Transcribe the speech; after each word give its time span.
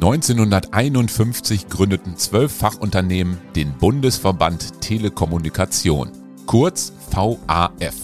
1951 0.00 1.68
gründeten 1.68 2.16
zwölf 2.16 2.52
Fachunternehmen 2.52 3.36
den 3.56 3.72
Bundesverband 3.72 4.80
Telekommunikation, 4.80 6.12
kurz 6.46 6.92
VAF. 7.10 7.96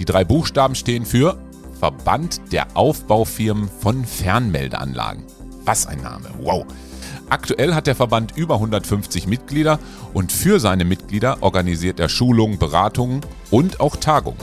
Die 0.00 0.04
drei 0.04 0.24
Buchstaben 0.24 0.74
stehen 0.74 1.06
für 1.06 1.38
Verband 1.78 2.40
der 2.50 2.76
Aufbaufirmen 2.76 3.68
von 3.68 4.04
Fernmeldeanlagen. 4.04 5.22
Was 5.64 5.86
ein 5.86 6.02
Name, 6.02 6.28
wow. 6.40 6.66
Aktuell 7.28 7.72
hat 7.72 7.86
der 7.86 7.94
Verband 7.94 8.36
über 8.36 8.54
150 8.54 9.28
Mitglieder 9.28 9.78
und 10.14 10.32
für 10.32 10.58
seine 10.58 10.84
Mitglieder 10.84 11.40
organisiert 11.40 12.00
er 12.00 12.08
Schulungen, 12.08 12.58
Beratungen 12.58 13.20
und 13.52 13.78
auch 13.78 13.94
Tagungen. 13.94 14.40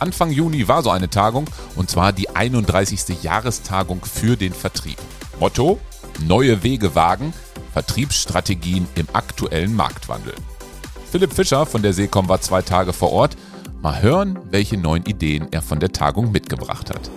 Anfang 0.00 0.32
Juni 0.32 0.66
war 0.66 0.82
so 0.82 0.90
eine 0.90 1.08
Tagung 1.08 1.44
und 1.76 1.90
zwar 1.90 2.12
die 2.12 2.30
31. 2.30 3.22
Jahrestagung 3.22 4.04
für 4.04 4.36
den 4.36 4.52
Vertrieb. 4.52 4.98
Motto: 5.38 5.78
Neue 6.22 6.62
Wege 6.62 6.94
wagen, 6.94 7.32
Vertriebsstrategien 7.72 8.86
im 8.94 9.06
aktuellen 9.12 9.74
Marktwandel. 9.74 10.34
Philipp 11.10 11.32
Fischer 11.32 11.66
von 11.66 11.82
der 11.82 11.92
Seekom 11.92 12.28
war 12.28 12.40
zwei 12.40 12.62
Tage 12.62 12.92
vor 12.92 13.12
Ort. 13.12 13.36
Mal 13.82 14.00
hören, 14.00 14.38
welche 14.50 14.76
neuen 14.78 15.04
Ideen 15.04 15.48
er 15.52 15.60
von 15.60 15.80
der 15.80 15.92
Tagung 15.92 16.32
mitgebracht 16.32 16.90
hat. 16.90 17.10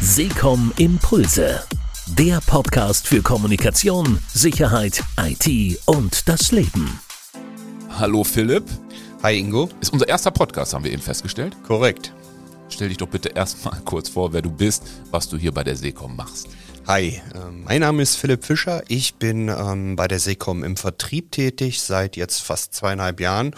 Seekom 0.00 0.72
Impulse. 0.76 1.62
Der 2.18 2.40
Podcast 2.46 3.08
für 3.08 3.22
Kommunikation, 3.22 4.18
Sicherheit, 4.32 5.02
IT 5.18 5.78
und 5.86 6.28
das 6.28 6.52
Leben. 6.52 7.00
Hallo 7.98 8.24
Philipp. 8.24 8.64
Hi 9.22 9.38
Ingo. 9.38 9.68
Ist 9.80 9.92
unser 9.92 10.08
erster 10.08 10.30
Podcast, 10.30 10.74
haben 10.74 10.84
wir 10.84 10.92
eben 10.92 11.02
festgestellt. 11.02 11.56
Korrekt. 11.66 12.12
Stell 12.68 12.88
dich 12.88 12.98
doch 12.98 13.08
bitte 13.08 13.30
erstmal 13.30 13.80
kurz 13.84 14.08
vor, 14.08 14.32
wer 14.32 14.42
du 14.42 14.50
bist, 14.50 14.84
was 15.10 15.28
du 15.28 15.36
hier 15.36 15.52
bei 15.52 15.64
der 15.64 15.76
Seekom 15.76 16.16
machst. 16.16 16.48
Hi, 16.88 17.22
ähm, 17.36 17.62
mein 17.62 17.80
Name 17.80 18.02
ist 18.02 18.16
Philipp 18.16 18.44
Fischer. 18.44 18.82
Ich 18.88 19.14
bin 19.14 19.48
ähm, 19.48 19.94
bei 19.94 20.08
der 20.08 20.18
Seekom 20.18 20.64
im 20.64 20.76
Vertrieb 20.76 21.30
tätig 21.30 21.80
seit 21.80 22.16
jetzt 22.16 22.42
fast 22.42 22.74
zweieinhalb 22.74 23.20
Jahren. 23.20 23.54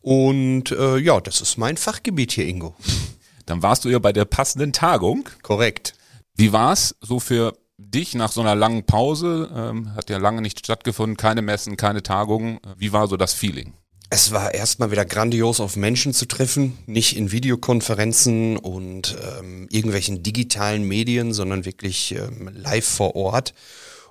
Und 0.00 0.70
äh, 0.70 0.96
ja, 0.96 1.20
das 1.20 1.42
ist 1.42 1.58
mein 1.58 1.76
Fachgebiet 1.76 2.32
hier, 2.32 2.46
Ingo. 2.46 2.74
Dann 3.46 3.62
warst 3.62 3.84
du 3.84 3.90
ja 3.90 3.98
bei 3.98 4.14
der 4.14 4.24
passenden 4.24 4.72
Tagung. 4.72 5.28
Korrekt. 5.42 5.92
Wie 6.36 6.54
war 6.54 6.72
es 6.72 6.96
so 7.02 7.20
für 7.20 7.52
dich 7.76 8.14
nach 8.14 8.32
so 8.32 8.40
einer 8.40 8.54
langen 8.54 8.86
Pause? 8.86 9.50
Ähm, 9.54 9.94
hat 9.94 10.08
ja 10.08 10.16
lange 10.16 10.40
nicht 10.40 10.58
stattgefunden, 10.60 11.18
keine 11.18 11.42
Messen, 11.42 11.76
keine 11.76 12.02
Tagungen. 12.02 12.60
Wie 12.78 12.94
war 12.94 13.08
so 13.08 13.18
das 13.18 13.34
Feeling? 13.34 13.74
Es 14.10 14.32
war 14.32 14.54
erstmal 14.54 14.90
wieder 14.90 15.04
grandios, 15.04 15.60
auf 15.60 15.76
Menschen 15.76 16.12
zu 16.12 16.26
treffen, 16.26 16.78
nicht 16.86 17.16
in 17.16 17.32
Videokonferenzen 17.32 18.56
und 18.56 19.16
ähm, 19.38 19.66
irgendwelchen 19.70 20.22
digitalen 20.22 20.84
Medien, 20.84 21.32
sondern 21.32 21.64
wirklich 21.64 22.14
ähm, 22.14 22.50
live 22.52 22.86
vor 22.86 23.16
Ort. 23.16 23.54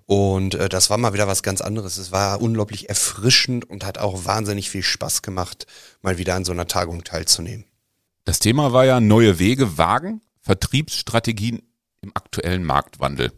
Und 0.05 0.55
äh, 0.55 0.67
das 0.67 0.89
war 0.89 0.97
mal 0.97 1.13
wieder 1.13 1.27
was 1.27 1.43
ganz 1.43 1.61
anderes. 1.61 1.97
Es 1.97 2.11
war 2.11 2.41
unglaublich 2.41 2.89
erfrischend 2.89 3.69
und 3.69 3.85
hat 3.85 3.97
auch 3.97 4.25
wahnsinnig 4.25 4.69
viel 4.69 4.83
Spaß 4.83 5.21
gemacht, 5.21 5.67
mal 6.01 6.17
wieder 6.17 6.35
an 6.35 6.43
so 6.43 6.51
einer 6.51 6.67
Tagung 6.67 7.03
teilzunehmen. 7.03 7.65
Das 8.25 8.39
Thema 8.39 8.73
war 8.73 8.85
ja 8.85 8.99
neue 8.99 9.39
Wege 9.39 9.77
wagen, 9.77 10.21
Vertriebsstrategien 10.41 11.61
im 12.01 12.11
aktuellen 12.13 12.63
Marktwandel. 12.63 13.31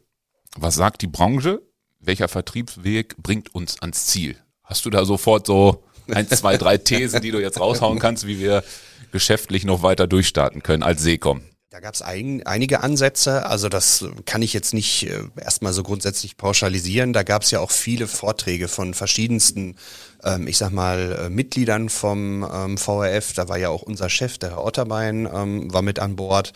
Was 0.57 0.75
sagt 0.75 1.01
die 1.01 1.07
Branche? 1.07 1.61
Welcher 1.99 2.27
Vertriebsweg 2.27 3.17
bringt 3.17 3.53
uns 3.53 3.79
ans 3.81 4.07
Ziel? 4.07 4.37
Hast 4.63 4.85
du 4.85 4.89
da 4.89 5.05
sofort 5.05 5.45
so 5.45 5.83
ein, 6.11 6.27
zwei, 6.29 6.57
drei 6.57 6.77
Thesen, 6.77 7.21
die 7.21 7.31
du 7.31 7.39
jetzt 7.39 7.59
raushauen 7.59 7.99
kannst, 7.99 8.27
wie 8.27 8.39
wir 8.39 8.63
geschäftlich 9.11 9.65
noch 9.65 9.81
weiter 9.81 10.07
durchstarten 10.07 10.63
können 10.63 10.83
als 10.83 11.01
Seekom? 11.01 11.41
Da 11.75 11.81
gab 11.81 11.93
es 11.93 12.01
ein, 12.01 12.41
einige 12.45 12.83
Ansätze, 12.83 13.47
also 13.47 13.67
das 13.67 14.05
kann 14.25 14.41
ich 14.41 14.53
jetzt 14.53 14.73
nicht 14.73 15.09
äh, 15.09 15.23
erstmal 15.35 15.73
so 15.73 15.83
grundsätzlich 15.83 16.37
pauschalisieren. 16.37 17.11
Da 17.11 17.23
gab 17.23 17.41
es 17.41 17.51
ja 17.51 17.59
auch 17.59 17.71
viele 17.71 18.07
Vorträge 18.07 18.69
von 18.69 18.93
verschiedensten, 18.93 19.75
ähm, 20.23 20.47
ich 20.47 20.57
sag 20.57 20.71
mal, 20.71 21.25
äh, 21.25 21.29
Mitgliedern 21.29 21.89
vom 21.89 22.49
ähm, 22.49 22.77
VRF. 22.77 23.33
Da 23.33 23.49
war 23.49 23.57
ja 23.57 23.67
auch 23.67 23.81
unser 23.81 24.09
Chef, 24.09 24.37
der 24.37 24.51
Herr 24.51 24.63
Otterbein, 24.63 25.27
ähm, 25.29 25.73
war 25.73 25.81
mit 25.81 25.99
an 25.99 26.15
Bord. 26.15 26.53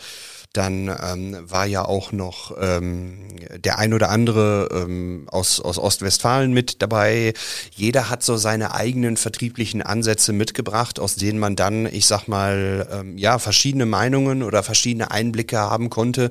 Dann 0.52 0.88
ähm, 0.88 1.38
war 1.48 1.64
ja 1.64 1.84
auch 1.84 2.10
noch 2.10 2.56
ähm, 2.60 3.28
der 3.56 3.78
ein 3.78 3.94
oder 3.94 4.10
andere 4.10 4.68
ähm, 4.72 5.28
aus, 5.30 5.60
aus 5.60 5.78
Ostwestfalen 5.78 6.52
mit 6.52 6.82
dabei. 6.82 7.34
Jeder 7.72 8.10
hat 8.10 8.24
so 8.24 8.36
seine 8.36 8.74
eigenen 8.74 9.16
vertrieblichen 9.16 9.80
Ansätze 9.80 10.32
mitgebracht, 10.32 10.98
aus 10.98 11.14
denen 11.14 11.38
man 11.38 11.54
dann, 11.54 11.86
ich 11.86 12.06
sag 12.06 12.26
mal, 12.26 12.88
ähm, 12.90 13.16
ja, 13.16 13.38
verschiedene 13.38 13.86
Meinungen 13.86 14.42
oder 14.42 14.64
verschiedene 14.64 15.12
Einblicke 15.12 15.56
haben 15.56 15.88
konnte, 15.88 16.30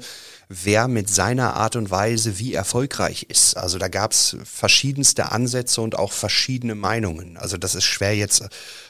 wer 0.49 0.89
mit 0.89 1.09
seiner 1.09 1.55
Art 1.55 1.77
und 1.77 1.89
Weise 1.89 2.39
wie 2.39 2.53
erfolgreich 2.53 3.23
ist. 3.29 3.55
Also 3.55 3.77
da 3.77 3.87
gab 3.87 4.11
es 4.11 4.35
verschiedenste 4.43 5.31
Ansätze 5.31 5.79
und 5.79 5.97
auch 5.97 6.11
verschiedene 6.11 6.75
Meinungen. 6.75 7.37
Also 7.37 7.55
das 7.55 7.73
ist 7.73 7.85
schwer 7.85 8.17
jetzt 8.17 8.43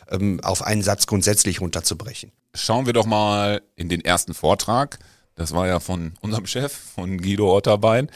ähm, 0.09 0.39
auf 0.41 0.63
einen 0.63 0.81
Satz 0.81 1.05
grundsätzlich 1.05 1.61
runterzubrechen. 1.61 2.31
Schauen 2.55 2.87
wir 2.87 2.93
doch 2.93 3.05
mal 3.05 3.61
in 3.75 3.89
den 3.89 4.03
ersten 4.03 4.33
Vortrag. 4.33 4.97
Das 5.39 5.53
war 5.53 5.67
ja 5.67 5.79
von 5.79 6.15
unserem 6.19 6.45
Chef, 6.45 6.73
von 6.73 7.17
Guido 7.17 7.55
Otterbein. 7.55 8.11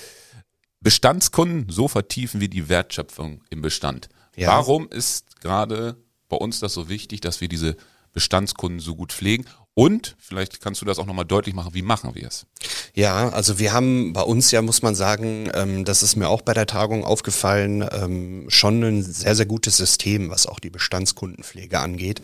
Bestandskunden 0.82 1.72
so 1.72 1.88
vertiefen 1.88 2.42
wie 2.42 2.50
die 2.50 2.68
Wertschöpfung 2.68 3.42
im 3.50 3.62
Bestand. 3.62 4.10
Ja. 4.36 4.50
Warum 4.50 4.90
ist 4.90 5.40
gerade 5.40 5.96
bei 6.28 6.36
uns 6.36 6.60
das 6.60 6.74
so 6.74 6.90
wichtig, 6.90 7.22
dass 7.22 7.40
wir 7.40 7.48
diese 7.48 7.78
Bestandskunden 8.12 8.82
so 8.82 8.96
gut 8.96 9.14
pflegen? 9.14 9.46
Und 9.76 10.16
vielleicht 10.20 10.62
kannst 10.62 10.82
du 10.82 10.86
das 10.86 11.00
auch 11.00 11.08
nochmal 11.08 11.26
deutlich 11.26 11.56
machen, 11.56 11.74
wie 11.74 11.82
machen 11.82 12.14
wir 12.14 12.28
es? 12.28 12.46
Ja, 12.94 13.30
also 13.30 13.58
wir 13.58 13.74
haben 13.74 14.14
bei 14.14 14.22
uns 14.22 14.52
ja, 14.52 14.62
muss 14.62 14.84
man 14.84 14.94
sagen, 14.94 15.50
ähm, 15.56 15.84
das 15.84 16.04
ist 16.04 16.16
mir 16.16 16.30
auch 16.30 16.44
bei 16.44 16.54
der 16.54 16.68
Tagung 16.68 17.04
aufgefallen, 17.04 17.84
ähm, 17.92 18.46
schon 18.50 18.84
ein 18.84 19.02
sehr, 19.02 19.34
sehr 19.34 19.48
gutes 19.48 19.78
System, 19.78 20.30
was 20.30 20.46
auch 20.46 20.60
die 20.60 20.70
Bestandskundenpflege 20.70 21.80
angeht. 21.80 22.22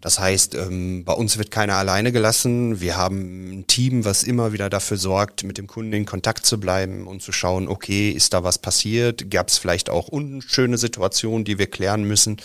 Das 0.00 0.18
heißt, 0.18 0.54
ähm, 0.54 1.04
bei 1.04 1.12
uns 1.12 1.36
wird 1.36 1.50
keiner 1.50 1.74
alleine 1.74 2.12
gelassen. 2.12 2.80
Wir 2.80 2.96
haben 2.96 3.58
ein 3.58 3.66
Team, 3.66 4.06
was 4.06 4.22
immer 4.22 4.54
wieder 4.54 4.70
dafür 4.70 4.96
sorgt, 4.96 5.44
mit 5.44 5.58
dem 5.58 5.66
Kunden 5.66 5.92
in 5.92 6.06
Kontakt 6.06 6.46
zu 6.46 6.58
bleiben 6.58 7.06
und 7.06 7.20
zu 7.20 7.32
schauen, 7.32 7.68
okay, 7.68 8.10
ist 8.10 8.32
da 8.32 8.42
was 8.42 8.56
passiert? 8.56 9.30
Gab 9.30 9.48
es 9.48 9.58
vielleicht 9.58 9.90
auch 9.90 10.08
unschöne 10.08 10.78
Situationen, 10.78 11.44
die 11.44 11.58
wir 11.58 11.66
klären 11.66 12.04
müssen? 12.04 12.38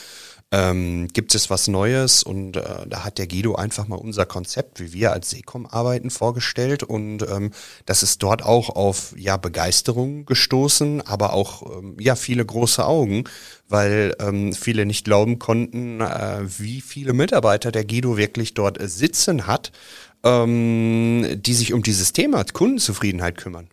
Ähm, 0.51 1.07
gibt 1.07 1.33
es 1.33 1.49
was 1.49 1.67
Neues? 1.67 2.23
Und 2.23 2.57
äh, 2.57 2.85
da 2.87 3.03
hat 3.05 3.17
der 3.17 3.27
Guido 3.27 3.55
einfach 3.55 3.87
mal 3.87 3.95
unser 3.95 4.25
Konzept, 4.25 4.79
wie 4.79 4.93
wir 4.93 5.13
als 5.13 5.29
Seekom 5.29 5.65
arbeiten, 5.65 6.09
vorgestellt. 6.09 6.83
Und 6.83 7.23
ähm, 7.23 7.51
das 7.85 8.03
ist 8.03 8.21
dort 8.21 8.43
auch 8.43 8.69
auf 8.69 9.13
ja 9.17 9.37
Begeisterung 9.37 10.25
gestoßen, 10.25 11.01
aber 11.01 11.33
auch 11.33 11.77
ähm, 11.77 11.95
ja 11.99 12.15
viele 12.15 12.45
große 12.45 12.85
Augen, 12.85 13.23
weil 13.69 14.15
ähm, 14.19 14.53
viele 14.53 14.85
nicht 14.85 15.05
glauben 15.05 15.39
konnten, 15.39 16.01
äh, 16.01 16.41
wie 16.43 16.81
viele 16.81 17.13
Mitarbeiter 17.13 17.71
der 17.71 17.85
Guido 17.85 18.17
wirklich 18.17 18.53
dort 18.53 18.77
sitzen 18.81 19.47
hat, 19.47 19.71
ähm, 20.23 21.25
die 21.41 21.53
sich 21.53 21.73
um 21.73 21.81
dieses 21.81 22.13
Thema 22.13 22.43
Kundenzufriedenheit 22.43 23.37
kümmern 23.37 23.69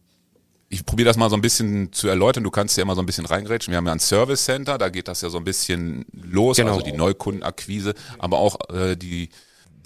ich 0.68 0.84
probiere 0.84 1.06
das 1.06 1.16
mal 1.16 1.30
so 1.30 1.36
ein 1.36 1.40
bisschen 1.40 1.92
zu 1.92 2.08
erläutern. 2.08 2.44
Du 2.44 2.50
kannst 2.50 2.76
ja 2.76 2.82
immer 2.82 2.94
so 2.94 3.02
ein 3.02 3.06
bisschen 3.06 3.26
reingrätschen. 3.26 3.72
Wir 3.72 3.78
haben 3.78 3.86
ja 3.86 3.92
ein 3.92 4.00
Service 4.00 4.44
Center, 4.44 4.76
da 4.76 4.90
geht 4.90 5.08
das 5.08 5.22
ja 5.22 5.30
so 5.30 5.38
ein 5.38 5.44
bisschen 5.44 6.04
los, 6.12 6.58
genau. 6.58 6.72
also 6.72 6.84
die 6.84 6.92
Neukundenakquise, 6.92 7.94
aber 8.18 8.38
auch 8.38 8.58
äh, 8.70 8.96
die 8.96 9.30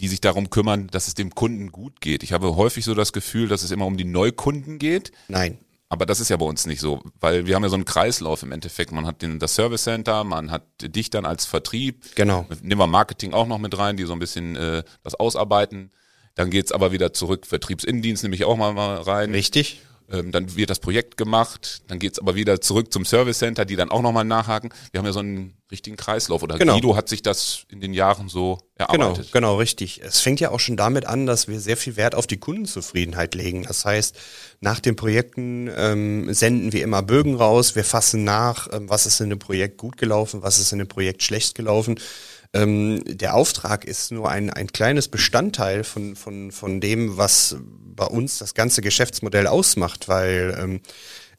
die 0.03 0.09
sich 0.09 0.21
darum 0.21 0.51
kümmern, 0.51 0.89
dass 0.89 1.07
es 1.07 1.15
dem 1.15 1.33
Kunden 1.33 1.71
gut 1.71 2.01
geht. 2.01 2.25
Ich 2.25 2.33
habe 2.33 2.57
häufig 2.57 2.85
so 2.85 2.93
das 2.93 3.13
Gefühl, 3.13 3.47
dass 3.47 3.63
es 3.63 3.71
immer 3.71 3.87
um 3.87 3.97
die 3.97 4.05
Neukunden 4.05 4.81
geht. 4.81 5.13
Nein. 5.29 5.59
Aber 5.89 6.07
das 6.07 6.19
ist 6.19 6.29
ja 6.29 6.37
bei 6.39 6.45
uns 6.47 6.67
nicht 6.67 6.81
so, 6.81 7.03
weil 7.21 7.47
wir 7.47 7.55
haben 7.55 7.63
ja 7.63 7.69
so 7.69 7.77
einen 7.77 7.85
Kreislauf 7.85 8.43
im 8.43 8.51
Endeffekt. 8.51 8.91
Man 8.91 9.07
hat 9.07 9.23
den, 9.23 9.39
das 9.39 9.55
Service 9.55 9.85
Center, 9.85 10.25
man 10.25 10.51
hat 10.51 10.65
dich 10.81 11.11
dann 11.11 11.25
als 11.25 11.45
Vertrieb. 11.45 12.17
Genau. 12.17 12.47
Nehmen 12.63 12.81
wir 12.81 12.87
Marketing 12.89 13.33
auch 13.33 13.47
noch 13.47 13.59
mit 13.59 13.79
rein, 13.79 13.97
die 13.97 14.05
so 14.05 14.13
ein 14.13 14.19
bisschen 14.19 14.57
äh, 14.57 14.83
das 15.05 15.15
ausarbeiten. 15.15 15.93
Dann 16.35 16.51
geht's 16.51 16.73
aber 16.73 16.91
wieder 16.91 17.13
zurück, 17.13 17.47
Vertriebsinnendienst 17.47 18.25
nehme 18.25 18.35
ich 18.35 18.45
auch 18.45 18.57
mal, 18.57 18.73
mal 18.73 18.97
rein. 19.03 19.31
Richtig. 19.31 19.83
Ähm, 20.11 20.33
dann 20.33 20.57
wird 20.57 20.71
das 20.71 20.79
Projekt 20.79 21.17
gemacht, 21.17 21.83
dann 21.89 21.99
geht's 21.99 22.19
aber 22.19 22.35
wieder 22.35 22.61
zurück 22.61 22.93
zum 22.93 23.05
Service 23.05 23.39
Center, 23.39 23.65
die 23.65 23.77
dann 23.77 23.91
auch 23.91 24.03
nochmal 24.03 24.25
nachhaken. 24.25 24.71
Wir 24.91 24.99
haben 24.99 25.07
ja 25.07 25.13
so 25.13 25.21
einen 25.21 25.55
richtigen 25.71 25.97
Kreislauf 25.97 26.43
oder 26.43 26.59
genau. 26.59 26.75
Guido 26.75 26.97
hat 26.97 27.09
sich 27.09 27.23
das 27.23 27.65
in 27.69 27.81
den 27.81 27.95
Jahren 27.95 28.29
so 28.29 28.59
erarbeitet. 28.77 29.33
Genau, 29.33 29.49
genau, 29.49 29.57
richtig. 29.57 30.03
Es 30.03 30.21
fängt 30.21 30.39
ja 30.39 30.51
auch 30.51 30.61
schon 30.61 30.77
damit 30.77 31.07
an, 31.07 31.27
dass 31.27 31.49
wir 31.49 31.61
sehr 31.61 31.77
viel 31.77 31.97
Wert 31.97 32.15
auf 32.15 32.27
die 32.27 32.37
Kundenzufriedenheit 32.37 33.35
legen. 33.35 33.65
Das 33.65 33.85
heißt, 33.85 34.15
nach 34.61 34.81
den 34.81 34.97
Projekten 34.97 35.71
ähm, 35.75 36.33
senden 36.33 36.73
wir 36.73 36.83
immer 36.83 37.03
Bögen 37.03 37.35
raus, 37.35 37.75
wir 37.75 37.85
fassen 37.85 38.23
nach, 38.23 38.69
ähm, 38.73 38.89
was 38.89 39.07
ist 39.07 39.21
in 39.21 39.31
dem 39.31 39.39
Projekt 39.39 39.79
gut 39.79 39.97
gelaufen, 39.97 40.43
was 40.43 40.59
ist 40.59 40.73
in 40.73 40.79
dem 40.79 40.89
Projekt 40.89 41.23
schlecht 41.23 41.55
gelaufen. 41.55 41.99
Ähm, 42.55 43.03
der 43.07 43.35
Auftrag 43.35 43.85
ist 43.85 44.13
nur 44.13 44.31
ein, 44.31 44.51
ein 44.51 44.67
kleines 44.69 45.09
Bestandteil 45.09 45.85
von, 45.85 46.17
von, 46.17 46.53
von 46.53 46.81
dem, 46.81 47.17
was 47.17 47.57
bei 47.97 48.05
uns 48.05 48.39
das 48.39 48.55
ganze 48.55 48.83
Geschäftsmodell 48.83 49.47
ausmacht, 49.47 50.09
weil 50.09 50.57
ähm, 50.59 50.81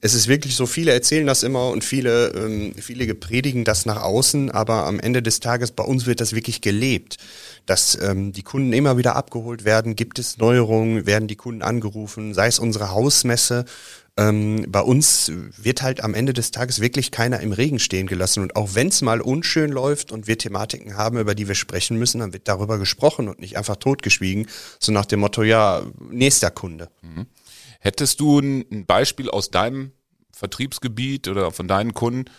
es 0.03 0.13
ist 0.13 0.27
wirklich 0.27 0.57
so, 0.57 0.65
viele 0.65 0.91
erzählen 0.91 1.25
das 1.25 1.43
immer 1.43 1.69
und 1.69 1.85
viele, 1.85 2.33
ähm, 2.35 2.73
viele 2.77 3.15
predigen 3.15 3.63
das 3.63 3.85
nach 3.85 4.01
außen, 4.01 4.51
aber 4.51 4.85
am 4.85 4.99
Ende 4.99 5.23
des 5.23 5.39
Tages 5.39 5.71
bei 5.71 5.83
uns 5.85 6.05
wird 6.05 6.19
das 6.19 6.33
wirklich 6.33 6.59
gelebt, 6.59 7.17
dass 7.65 7.97
ähm, 8.01 8.33
die 8.33 8.43
Kunden 8.43 8.73
immer 8.73 8.97
wieder 8.97 9.15
abgeholt 9.15 9.63
werden, 9.63 9.95
gibt 9.95 10.19
es 10.19 10.37
Neuerungen, 10.37 11.05
werden 11.05 11.29
die 11.29 11.37
Kunden 11.37 11.61
angerufen, 11.61 12.33
sei 12.33 12.47
es 12.47 12.59
unsere 12.59 12.91
Hausmesse. 12.91 13.63
Ähm, 14.17 14.65
bei 14.67 14.81
uns 14.81 15.31
wird 15.55 15.81
halt 15.81 16.03
am 16.03 16.15
Ende 16.15 16.33
des 16.33 16.51
Tages 16.51 16.81
wirklich 16.81 17.11
keiner 17.11 17.39
im 17.39 17.53
Regen 17.53 17.79
stehen 17.79 18.05
gelassen. 18.05 18.43
Und 18.43 18.57
auch 18.57 18.75
wenn 18.75 18.89
es 18.89 19.01
mal 19.01 19.21
unschön 19.21 19.71
läuft 19.71 20.11
und 20.11 20.27
wir 20.27 20.37
Thematiken 20.37 20.97
haben, 20.97 21.17
über 21.17 21.33
die 21.33 21.47
wir 21.47 21.55
sprechen 21.55 21.97
müssen, 21.97 22.19
dann 22.19 22.33
wird 22.33 22.49
darüber 22.49 22.77
gesprochen 22.77 23.29
und 23.29 23.39
nicht 23.39 23.57
einfach 23.57 23.77
totgeschwiegen, 23.77 24.47
so 24.81 24.91
nach 24.91 25.05
dem 25.05 25.21
Motto, 25.21 25.43
ja, 25.43 25.83
nächster 26.11 26.51
Kunde. 26.51 26.89
Mhm. 27.01 27.25
Hättest 27.83 28.21
du 28.21 28.39
ein 28.39 28.85
Beispiel 28.85 29.29
aus 29.29 29.51
deinem 29.51 29.91
Vertriebsgebiet 30.31 31.27
oder 31.27 31.51
von 31.51 31.67
deinen 31.67 31.93
Kunden, 31.93 32.31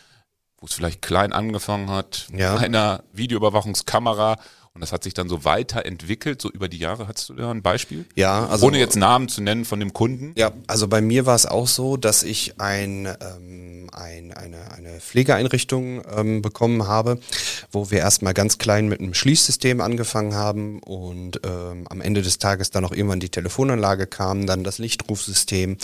wo 0.56 0.64
es 0.64 0.72
vielleicht 0.72 1.02
klein 1.02 1.34
angefangen 1.34 1.90
hat, 1.90 2.28
ja. 2.34 2.56
einer 2.56 3.04
Videoüberwachungskamera 3.12 4.38
und 4.74 4.80
das 4.80 4.90
hat 4.90 5.04
sich 5.04 5.14
dann 5.14 5.28
so 5.28 5.44
weiterentwickelt, 5.44 6.42
so 6.42 6.50
über 6.50 6.66
die 6.66 6.78
Jahre. 6.78 7.06
Hast 7.06 7.28
du 7.28 7.34
da 7.34 7.48
ein 7.48 7.62
Beispiel? 7.62 8.06
Ja, 8.16 8.48
also. 8.48 8.66
Ohne 8.66 8.80
jetzt 8.80 8.96
Namen 8.96 9.28
zu 9.28 9.40
nennen 9.40 9.64
von 9.64 9.78
dem 9.78 9.92
Kunden? 9.92 10.32
Ja, 10.36 10.50
also 10.66 10.88
bei 10.88 11.00
mir 11.00 11.26
war 11.26 11.36
es 11.36 11.46
auch 11.46 11.68
so, 11.68 11.96
dass 11.96 12.24
ich 12.24 12.58
ein, 12.58 13.06
ähm, 13.06 13.88
ein, 13.92 14.32
eine, 14.32 14.72
eine 14.72 14.98
Pflegeeinrichtung 14.98 16.02
ähm, 16.16 16.42
bekommen 16.42 16.88
habe, 16.88 17.20
wo 17.70 17.92
wir 17.92 18.00
erstmal 18.00 18.34
ganz 18.34 18.58
klein 18.58 18.88
mit 18.88 18.98
einem 18.98 19.14
Schließsystem 19.14 19.80
angefangen 19.80 20.34
haben 20.34 20.80
und 20.80 21.40
ähm, 21.46 21.86
am 21.88 22.00
Ende 22.00 22.22
des 22.22 22.38
Tages 22.38 22.72
dann 22.72 22.84
auch 22.84 22.90
irgendwann 22.90 23.20
die 23.20 23.28
Telefonanlage 23.28 24.08
kam, 24.08 24.44
dann 24.44 24.64
das 24.64 24.78
Lichtrufsystem 24.78 25.76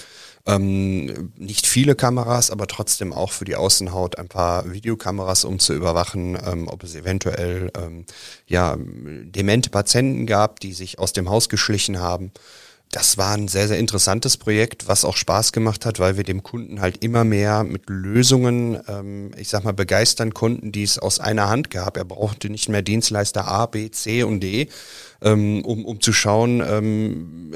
ähm, 0.46 1.32
nicht 1.36 1.66
viele 1.66 1.94
Kameras, 1.94 2.50
aber 2.50 2.66
trotzdem 2.66 3.12
auch 3.12 3.32
für 3.32 3.44
die 3.44 3.56
Außenhaut 3.56 4.18
ein 4.18 4.28
paar 4.28 4.72
Videokameras, 4.72 5.44
um 5.44 5.58
zu 5.58 5.74
überwachen, 5.74 6.38
ähm, 6.46 6.68
ob 6.68 6.82
es 6.82 6.94
eventuell 6.94 7.70
ähm, 7.76 8.06
ja, 8.46 8.76
demente 8.78 9.70
Patienten 9.70 10.26
gab, 10.26 10.60
die 10.60 10.72
sich 10.72 10.98
aus 10.98 11.12
dem 11.12 11.28
Haus 11.28 11.48
geschlichen 11.48 12.00
haben. 12.00 12.32
Das 12.92 13.16
war 13.16 13.34
ein 13.34 13.46
sehr, 13.46 13.68
sehr 13.68 13.78
interessantes 13.78 14.36
Projekt, 14.36 14.88
was 14.88 15.04
auch 15.04 15.16
Spaß 15.16 15.52
gemacht 15.52 15.86
hat, 15.86 16.00
weil 16.00 16.16
wir 16.16 16.24
dem 16.24 16.42
Kunden 16.42 16.80
halt 16.80 17.04
immer 17.04 17.22
mehr 17.22 17.62
mit 17.62 17.88
Lösungen, 17.88 18.80
ähm, 18.88 19.30
ich 19.36 19.48
sag 19.48 19.62
mal, 19.62 19.72
begeistern 19.72 20.34
konnten, 20.34 20.72
die 20.72 20.82
es 20.82 20.98
aus 20.98 21.20
einer 21.20 21.48
Hand 21.48 21.70
gab. 21.70 21.96
Er 21.96 22.04
brauchte 22.04 22.50
nicht 22.50 22.68
mehr 22.68 22.82
Dienstleister 22.82 23.46
A, 23.46 23.66
B, 23.66 23.92
C 23.92 24.24
und 24.24 24.40
D, 24.40 24.68
ähm, 25.22 25.64
um, 25.64 25.84
um 25.84 26.00
zu 26.00 26.12
schauen, 26.12 26.62
ähm, 26.66 27.52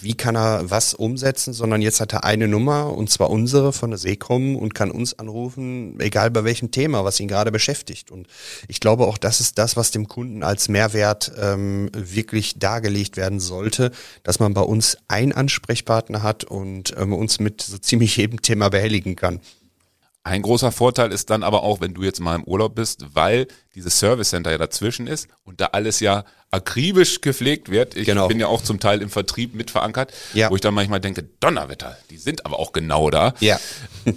wie 0.00 0.14
kann 0.14 0.36
er 0.36 0.70
was 0.70 0.94
umsetzen, 0.94 1.52
sondern 1.52 1.82
jetzt 1.82 2.00
hat 2.00 2.12
er 2.12 2.24
eine 2.24 2.48
Nummer 2.48 2.96
und 2.96 3.10
zwar 3.10 3.30
unsere 3.30 3.72
von 3.72 3.90
der 3.90 3.98
Seekom 3.98 4.56
und 4.56 4.74
kann 4.74 4.90
uns 4.90 5.18
anrufen, 5.18 5.98
egal 6.00 6.30
bei 6.30 6.44
welchem 6.44 6.70
Thema, 6.70 7.04
was 7.04 7.18
ihn 7.20 7.28
gerade 7.28 7.50
beschäftigt. 7.50 8.10
Und 8.10 8.26
ich 8.68 8.80
glaube 8.80 9.06
auch, 9.06 9.18
das 9.18 9.40
ist 9.40 9.58
das, 9.58 9.76
was 9.76 9.90
dem 9.90 10.08
Kunden 10.08 10.42
als 10.42 10.68
Mehrwert 10.68 11.32
ähm, 11.40 11.90
wirklich 11.94 12.58
dargelegt 12.58 13.16
werden 13.16 13.40
sollte, 13.40 13.90
dass 14.22 14.38
man 14.38 14.54
bei 14.54 14.62
uns 14.62 14.98
einen 15.08 15.32
Ansprechpartner 15.32 16.22
hat 16.22 16.44
und 16.44 16.94
ähm, 16.98 17.12
uns 17.12 17.40
mit 17.40 17.62
so 17.62 17.78
ziemlich 17.78 18.16
jedem 18.16 18.42
Thema 18.42 18.68
behelligen 18.68 19.16
kann. 19.16 19.40
Ein 20.28 20.42
großer 20.42 20.72
Vorteil 20.72 21.10
ist 21.10 21.30
dann 21.30 21.42
aber 21.42 21.62
auch, 21.62 21.80
wenn 21.80 21.94
du 21.94 22.02
jetzt 22.02 22.20
mal 22.20 22.34
im 22.34 22.44
Urlaub 22.44 22.74
bist, 22.74 23.06
weil 23.14 23.48
dieses 23.74 23.98
Service 23.98 24.28
Center 24.28 24.50
ja 24.50 24.58
dazwischen 24.58 25.06
ist 25.06 25.28
und 25.44 25.60
da 25.60 25.66
alles 25.72 26.00
ja 26.00 26.24
akribisch 26.50 27.22
gepflegt 27.22 27.70
wird. 27.70 27.96
Ich 27.96 28.04
genau. 28.04 28.28
bin 28.28 28.38
ja 28.38 28.46
auch 28.46 28.62
zum 28.62 28.78
Teil 28.78 29.00
im 29.00 29.08
Vertrieb 29.08 29.54
mit 29.54 29.70
verankert, 29.70 30.12
ja. 30.34 30.50
wo 30.50 30.54
ich 30.54 30.60
dann 30.60 30.74
manchmal 30.74 31.00
denke, 31.00 31.22
Donnerwetter, 31.40 31.96
die 32.10 32.18
sind 32.18 32.44
aber 32.44 32.58
auch 32.58 32.72
genau 32.72 33.08
da. 33.08 33.32
Ja. 33.40 33.58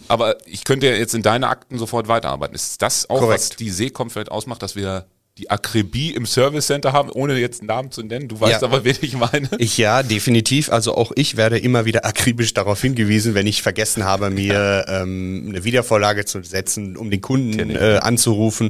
aber 0.10 0.36
ich 0.46 0.66
könnte 0.66 0.88
ja 0.88 0.96
jetzt 0.96 1.14
in 1.14 1.22
deine 1.22 1.48
Akten 1.48 1.78
sofort 1.78 2.10
weiterarbeiten. 2.10 2.56
Ist 2.56 2.82
das 2.82 3.10
auch, 3.10 3.20
Korrekt. 3.20 3.42
was 3.42 3.50
die 3.52 3.70
Seekom 3.70 4.10
vielleicht 4.10 4.32
ausmacht, 4.32 4.62
dass 4.62 4.76
wir 4.76 5.06
die 5.42 5.50
Akribie 5.50 6.12
im 6.12 6.26
Service 6.26 6.68
Center 6.68 6.94
haben, 6.94 7.10
ohne 7.10 7.38
jetzt 7.38 7.62
einen 7.62 7.68
Namen 7.68 7.92
zu 7.92 8.04
nennen. 8.04 8.28
Du 8.28 8.40
weißt 8.40 8.62
ja. 8.62 8.68
aber, 8.68 8.84
wen 8.84 8.96
ich 9.02 9.16
meine. 9.16 9.50
Ich 9.58 9.78
ja, 9.78 10.04
definitiv. 10.04 10.72
Also 10.72 10.96
auch 10.96 11.12
ich 11.16 11.36
werde 11.36 11.58
immer 11.58 11.86
wieder 11.86 12.06
akribisch 12.06 12.54
darauf 12.54 12.80
hingewiesen, 12.80 13.34
wenn 13.34 13.48
ich 13.48 13.62
vergessen 13.64 14.04
habe, 14.04 14.30
mir 14.30 14.86
ähm, 14.88 15.48
eine 15.50 15.64
Wiedervorlage 15.64 16.26
zu 16.26 16.44
setzen, 16.44 16.96
um 16.96 17.10
den 17.10 17.22
Kunden 17.22 17.72
äh, 17.72 18.00
anzurufen. 18.02 18.70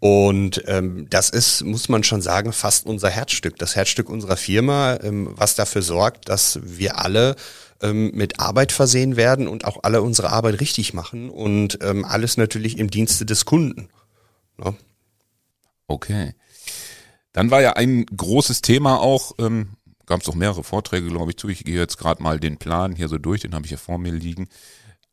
Und 0.00 0.64
ähm, 0.66 1.06
das 1.08 1.30
ist, 1.30 1.64
muss 1.64 1.88
man 1.88 2.02
schon 2.04 2.20
sagen, 2.20 2.52
fast 2.52 2.86
unser 2.86 3.08
Herzstück, 3.08 3.56
das 3.58 3.76
Herzstück 3.76 4.10
unserer 4.10 4.36
Firma, 4.36 4.98
ähm, 5.02 5.30
was 5.36 5.54
dafür 5.54 5.82
sorgt, 5.82 6.28
dass 6.28 6.58
wir 6.62 6.98
alle 6.98 7.36
ähm, 7.80 8.10
mit 8.12 8.38
Arbeit 8.40 8.72
versehen 8.72 9.16
werden 9.16 9.48
und 9.48 9.64
auch 9.64 9.78
alle 9.82 10.02
unsere 10.02 10.30
Arbeit 10.30 10.60
richtig 10.60 10.92
machen 10.92 11.30
und 11.30 11.78
ähm, 11.82 12.04
alles 12.04 12.36
natürlich 12.36 12.78
im 12.78 12.90
Dienste 12.90 13.24
des 13.24 13.44
Kunden. 13.44 13.88
Ja. 14.62 14.74
Okay. 15.86 16.34
Dann 17.32 17.50
war 17.50 17.62
ja 17.62 17.74
ein 17.74 18.06
großes 18.06 18.62
Thema 18.62 19.00
auch, 19.00 19.32
ähm, 19.38 19.70
gab 20.06 20.20
es 20.20 20.28
auch 20.28 20.34
mehrere 20.34 20.64
Vorträge, 20.64 21.08
glaube 21.08 21.30
ich, 21.30 21.36
zu. 21.36 21.48
Ich 21.48 21.64
gehe 21.64 21.78
jetzt 21.78 21.96
gerade 21.96 22.22
mal 22.22 22.38
den 22.38 22.58
Plan 22.58 22.94
hier 22.94 23.08
so 23.08 23.18
durch, 23.18 23.40
den 23.40 23.54
habe 23.54 23.64
ich 23.64 23.70
hier 23.70 23.78
vor 23.78 23.98
mir 23.98 24.12
liegen. 24.12 24.48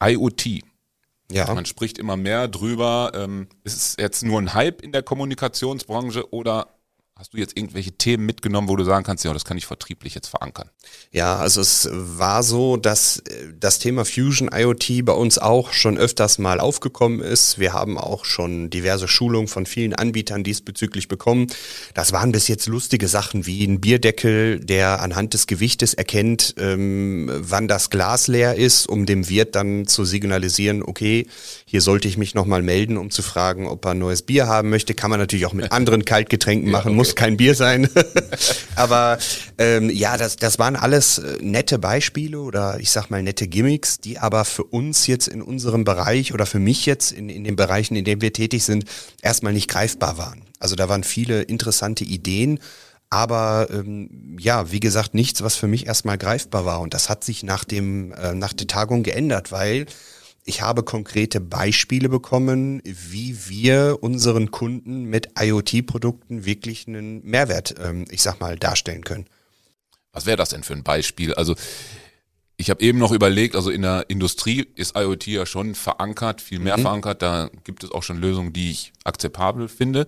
IoT. 0.03 0.61
Ja. 1.31 1.53
Man 1.53 1.65
spricht 1.65 1.97
immer 1.97 2.17
mehr 2.17 2.47
drüber. 2.47 3.11
Ähm, 3.13 3.47
ist 3.63 3.77
es 3.77 3.95
jetzt 3.99 4.23
nur 4.23 4.39
ein 4.41 4.53
Hype 4.53 4.81
in 4.81 4.91
der 4.91 5.03
Kommunikationsbranche 5.03 6.33
oder 6.33 6.78
Hast 7.19 7.33
du 7.33 7.37
jetzt 7.37 7.57
irgendwelche 7.57 7.91
Themen 7.91 8.25
mitgenommen, 8.25 8.69
wo 8.69 8.77
du 8.77 8.85
sagen 8.85 9.03
kannst, 9.03 9.25
ja, 9.25 9.33
das 9.33 9.43
kann 9.43 9.57
ich 9.57 9.65
vertrieblich 9.65 10.15
jetzt 10.15 10.29
verankern? 10.29 10.69
Ja, 11.11 11.35
also 11.35 11.59
es 11.59 11.89
war 11.91 12.43
so, 12.43 12.77
dass 12.77 13.17
äh, 13.17 13.53
das 13.59 13.77
Thema 13.79 14.05
Fusion 14.05 14.49
IoT 14.53 15.03
bei 15.03 15.11
uns 15.11 15.37
auch 15.37 15.73
schon 15.73 15.97
öfters 15.97 16.37
mal 16.39 16.61
aufgekommen 16.61 17.19
ist. 17.19 17.59
Wir 17.59 17.73
haben 17.73 17.97
auch 17.97 18.23
schon 18.23 18.69
diverse 18.69 19.09
Schulungen 19.09 19.49
von 19.49 19.65
vielen 19.65 19.93
Anbietern 19.93 20.45
diesbezüglich 20.45 21.09
bekommen. 21.09 21.47
Das 21.93 22.13
waren 22.13 22.31
bis 22.31 22.47
jetzt 22.47 22.67
lustige 22.67 23.09
Sachen 23.09 23.45
wie 23.45 23.65
ein 23.65 23.81
Bierdeckel, 23.81 24.61
der 24.61 25.01
anhand 25.01 25.33
des 25.33 25.45
Gewichtes 25.45 25.95
erkennt, 25.95 26.55
ähm, 26.57 27.29
wann 27.35 27.67
das 27.67 27.89
Glas 27.89 28.27
leer 28.27 28.55
ist, 28.55 28.87
um 28.87 29.05
dem 29.05 29.27
Wirt 29.27 29.55
dann 29.55 29.87
zu 29.87 30.05
signalisieren, 30.05 30.83
okay, 30.83 31.27
hier 31.65 31.81
sollte 31.81 32.07
ich 32.07 32.17
mich 32.17 32.33
nochmal 32.33 32.61
melden, 32.61 32.95
um 32.95 33.11
zu 33.11 33.23
fragen, 33.23 33.67
ob 33.67 33.83
er 33.83 33.91
ein 33.91 33.99
neues 33.99 34.21
Bier 34.21 34.47
haben 34.47 34.69
möchte. 34.69 34.93
Kann 34.93 35.09
man 35.09 35.19
natürlich 35.19 35.45
auch 35.47 35.53
mit 35.53 35.69
anderen 35.73 36.05
Kaltgetränken 36.05 36.71
machen, 36.71 36.91
ja, 36.91 36.91
okay. 36.91 36.95
muss 36.95 37.08
kein 37.15 37.37
Bier 37.37 37.55
sein. 37.55 37.89
Aber 38.75 39.17
ähm, 39.57 39.89
ja, 39.89 40.17
das, 40.17 40.37
das 40.37 40.59
waren 40.59 40.75
alles 40.75 41.17
äh, 41.17 41.37
nette 41.41 41.79
Beispiele 41.79 42.39
oder 42.39 42.79
ich 42.79 42.91
sag 42.91 43.09
mal 43.09 43.23
nette 43.23 43.47
Gimmicks, 43.47 43.99
die 43.99 44.19
aber 44.19 44.45
für 44.45 44.63
uns 44.63 45.07
jetzt 45.07 45.27
in 45.27 45.41
unserem 45.41 45.83
Bereich 45.83 46.33
oder 46.33 46.45
für 46.45 46.59
mich 46.59 46.85
jetzt 46.85 47.11
in, 47.11 47.29
in 47.29 47.43
den 47.43 47.55
Bereichen, 47.55 47.95
in 47.95 48.05
denen 48.05 48.21
wir 48.21 48.33
tätig 48.33 48.63
sind, 48.63 48.85
erstmal 49.21 49.53
nicht 49.53 49.69
greifbar 49.69 50.17
waren. 50.17 50.43
Also 50.59 50.75
da 50.75 50.89
waren 50.89 51.03
viele 51.03 51.41
interessante 51.41 52.03
Ideen. 52.03 52.59
Aber 53.09 53.67
ähm, 53.71 54.37
ja, 54.39 54.71
wie 54.71 54.79
gesagt, 54.79 55.15
nichts, 55.15 55.41
was 55.41 55.55
für 55.55 55.67
mich 55.67 55.87
erstmal 55.87 56.17
greifbar 56.17 56.65
war. 56.65 56.79
Und 56.79 56.93
das 56.93 57.09
hat 57.09 57.23
sich 57.23 57.41
nach 57.41 57.63
dem 57.63 58.11
äh, 58.13 58.35
nach 58.35 58.53
der 58.53 58.67
Tagung 58.67 59.01
geändert, 59.01 59.51
weil 59.51 59.87
ich 60.45 60.61
habe 60.61 60.83
konkrete 60.83 61.41
Beispiele 61.41 62.09
bekommen, 62.09 62.81
wie 62.83 63.49
wir 63.49 63.99
unseren 64.01 64.51
Kunden 64.51 65.05
mit 65.05 65.29
IoT-Produkten 65.39 66.45
wirklich 66.45 66.87
einen 66.87 67.23
Mehrwert, 67.23 67.75
ähm, 67.79 68.05
ich 68.09 68.21
sag 68.21 68.39
mal, 68.39 68.57
darstellen 68.57 69.03
können. 69.03 69.27
Was 70.11 70.25
wäre 70.25 70.37
das 70.37 70.49
denn 70.49 70.63
für 70.63 70.73
ein 70.73 70.83
Beispiel? 70.83 71.33
Also 71.33 71.55
ich 72.57 72.69
habe 72.69 72.81
eben 72.81 72.99
noch 72.99 73.11
überlegt, 73.11 73.55
also 73.55 73.69
in 73.69 73.83
der 73.83 74.09
Industrie 74.09 74.67
ist 74.75 74.97
IoT 74.97 75.27
ja 75.27 75.45
schon 75.45 75.75
verankert, 75.75 76.41
viel 76.41 76.59
mehr 76.59 76.77
mhm. 76.77 76.81
verankert. 76.81 77.21
Da 77.21 77.49
gibt 77.63 77.83
es 77.83 77.91
auch 77.91 78.03
schon 78.03 78.19
Lösungen, 78.19 78.51
die 78.51 78.71
ich 78.71 78.91
akzeptabel 79.05 79.69
finde. 79.69 80.07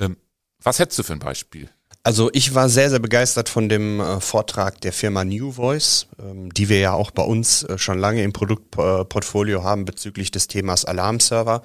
Ähm, 0.00 0.16
was 0.60 0.78
hättest 0.78 0.98
du 0.98 1.02
für 1.02 1.12
ein 1.12 1.18
Beispiel? 1.18 1.68
Also 2.04 2.30
ich 2.32 2.52
war 2.54 2.68
sehr, 2.68 2.90
sehr 2.90 2.98
begeistert 2.98 3.48
von 3.48 3.68
dem 3.68 4.00
äh, 4.00 4.20
Vortrag 4.20 4.80
der 4.80 4.92
Firma 4.92 5.24
New 5.24 5.52
Voice, 5.52 6.08
ähm, 6.18 6.52
die 6.52 6.68
wir 6.68 6.80
ja 6.80 6.92
auch 6.94 7.12
bei 7.12 7.22
uns 7.22 7.62
äh, 7.62 7.78
schon 7.78 7.98
lange 7.98 8.24
im 8.24 8.32
Produktportfolio 8.32 9.62
haben 9.62 9.84
bezüglich 9.84 10.32
des 10.32 10.48
Themas 10.48 10.84
Alarmserver. 10.84 11.62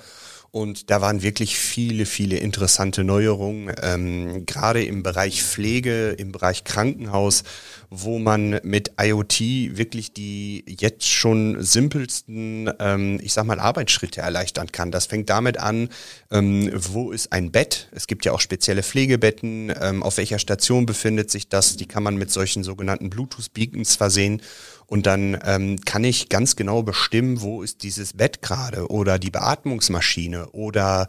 Und 0.51 0.89
da 0.89 1.01
waren 1.01 1.21
wirklich 1.21 1.57
viele, 1.57 2.05
viele 2.05 2.37
interessante 2.37 3.03
Neuerungen, 3.03 3.73
ähm, 3.81 4.45
gerade 4.45 4.83
im 4.83 5.03
Bereich 5.03 5.43
Pflege, 5.43 6.09
im 6.11 6.31
Bereich 6.31 6.63
Krankenhaus, 6.63 7.43
wo 7.89 8.19
man 8.19 8.59
mit 8.63 8.91
IoT 8.99 9.39
wirklich 9.77 10.13
die 10.13 10.63
jetzt 10.67 11.07
schon 11.07 11.61
simpelsten, 11.61 12.71
ähm, 12.79 13.19
ich 13.21 13.33
sag 13.33 13.45
mal, 13.45 13.59
Arbeitsschritte 13.59 14.21
erleichtern 14.21 14.71
kann. 14.71 14.91
Das 14.91 15.05
fängt 15.05 15.29
damit 15.29 15.57
an, 15.57 15.89
ähm, 16.31 16.71
wo 16.73 17.11
ist 17.11 17.31
ein 17.31 17.51
Bett? 17.51 17.89
Es 17.91 18.07
gibt 18.07 18.25
ja 18.25 18.31
auch 18.31 18.41
spezielle 18.41 18.83
Pflegebetten. 18.83 19.73
Ähm, 19.79 20.03
auf 20.03 20.17
welcher 20.17 20.39
Station 20.39 20.85
befindet 20.85 21.31
sich 21.31 21.49
das? 21.49 21.77
Die 21.77 21.85
kann 21.85 22.03
man 22.03 22.17
mit 22.17 22.31
solchen 22.31 22.63
sogenannten 22.63 23.09
Bluetooth-Beacons 23.09 23.95
versehen. 23.95 24.41
Und 24.87 25.05
dann 25.05 25.37
ähm, 25.43 25.81
kann 25.83 26.05
ich 26.05 26.29
ganz 26.29 26.55
genau 26.55 26.81
bestimmen, 26.81 27.41
wo 27.41 27.61
ist 27.61 27.83
dieses 27.83 28.13
Bett 28.13 28.41
gerade 28.41 28.87
oder 28.87 29.19
die 29.19 29.31
Beatmungsmaschine 29.31 30.49
oder 30.51 31.07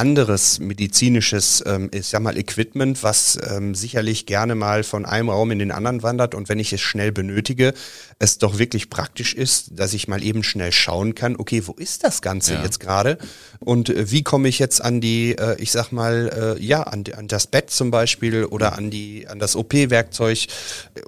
anderes 0.00 0.60
medizinisches, 0.60 1.62
ähm, 1.66 1.90
ich 1.92 2.06
sag 2.06 2.22
mal, 2.22 2.38
Equipment, 2.38 3.02
was 3.02 3.38
ähm, 3.50 3.74
sicherlich 3.74 4.24
gerne 4.24 4.54
mal 4.54 4.82
von 4.82 5.04
einem 5.04 5.28
Raum 5.28 5.50
in 5.50 5.58
den 5.58 5.70
anderen 5.70 6.02
wandert 6.02 6.34
und 6.34 6.48
wenn 6.48 6.58
ich 6.58 6.72
es 6.72 6.80
schnell 6.80 7.12
benötige, 7.12 7.74
es 8.18 8.38
doch 8.38 8.58
wirklich 8.58 8.88
praktisch 8.88 9.34
ist, 9.34 9.78
dass 9.78 9.92
ich 9.92 10.08
mal 10.08 10.22
eben 10.22 10.42
schnell 10.42 10.72
schauen 10.72 11.14
kann, 11.14 11.36
okay, 11.36 11.64
wo 11.66 11.72
ist 11.72 12.02
das 12.02 12.22
Ganze 12.22 12.54
ja. 12.54 12.62
jetzt 12.62 12.80
gerade 12.80 13.18
und 13.58 13.90
äh, 13.90 14.10
wie 14.10 14.22
komme 14.22 14.48
ich 14.48 14.58
jetzt 14.58 14.82
an 14.82 15.02
die, 15.02 15.32
äh, 15.32 15.60
ich 15.60 15.70
sag 15.70 15.92
mal, 15.92 16.56
äh, 16.58 16.64
ja, 16.64 16.82
an, 16.82 17.04
an 17.14 17.28
das 17.28 17.46
Bett 17.46 17.68
zum 17.68 17.90
Beispiel 17.90 18.46
oder 18.46 18.78
an 18.78 18.90
die, 18.90 19.28
an 19.28 19.38
das 19.38 19.54
OP-Werkzeug 19.54 20.46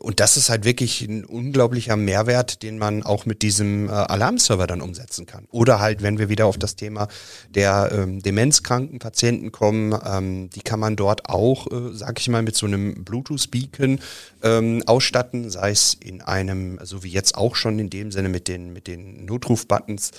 und 0.01 0.21
das 0.21 0.37
ist 0.37 0.51
halt 0.51 0.67
wirklich 0.67 1.01
ein 1.01 1.25
unglaublicher 1.25 1.97
Mehrwert, 1.97 2.63
den 2.63 2.77
man 2.77 3.03
auch 3.05 3.25
mit 3.25 3.41
diesem 3.41 3.89
äh, 3.89 3.93
Alarmserver 3.93 4.67
dann 4.67 4.83
umsetzen 4.83 5.25
kann. 5.25 5.47
Oder 5.51 5.81
halt, 5.81 6.03
wenn 6.03 6.19
wir 6.19 6.29
wieder 6.29 6.45
auf 6.45 6.59
das 6.59 6.77
Thema 6.77 7.09
der 7.55 7.91
ähm, 7.95 8.23
Demenzkranken 8.23 8.82
kranken 8.83 8.99
Patienten 8.99 9.53
kommen, 9.53 9.95
ähm, 10.05 10.51
die 10.51 10.61
kann 10.61 10.81
man 10.81 10.97
dort 10.97 11.29
auch, 11.29 11.71
äh, 11.71 11.93
sag 11.93 12.19
ich 12.21 12.29
mal, 12.29 12.43
mit 12.43 12.57
so 12.57 12.67
einem 12.67 13.05
Bluetooth-Beacon 13.05 14.01
ähm, 14.43 14.83
ausstatten, 14.87 15.51
sei 15.51 15.71
es 15.71 15.95
in 15.95 16.21
einem, 16.21 16.79
so 16.83 17.03
wie 17.03 17.11
jetzt 17.11 17.37
auch 17.37 17.57
schon 17.57 17.79
in 17.79 17.91
dem 17.91 18.11
Sinne 18.13 18.29
mit 18.29 18.49
den, 18.49 18.73
mit 18.73 18.87
den 18.87 19.25
Notruf-Buttons, 19.25 20.11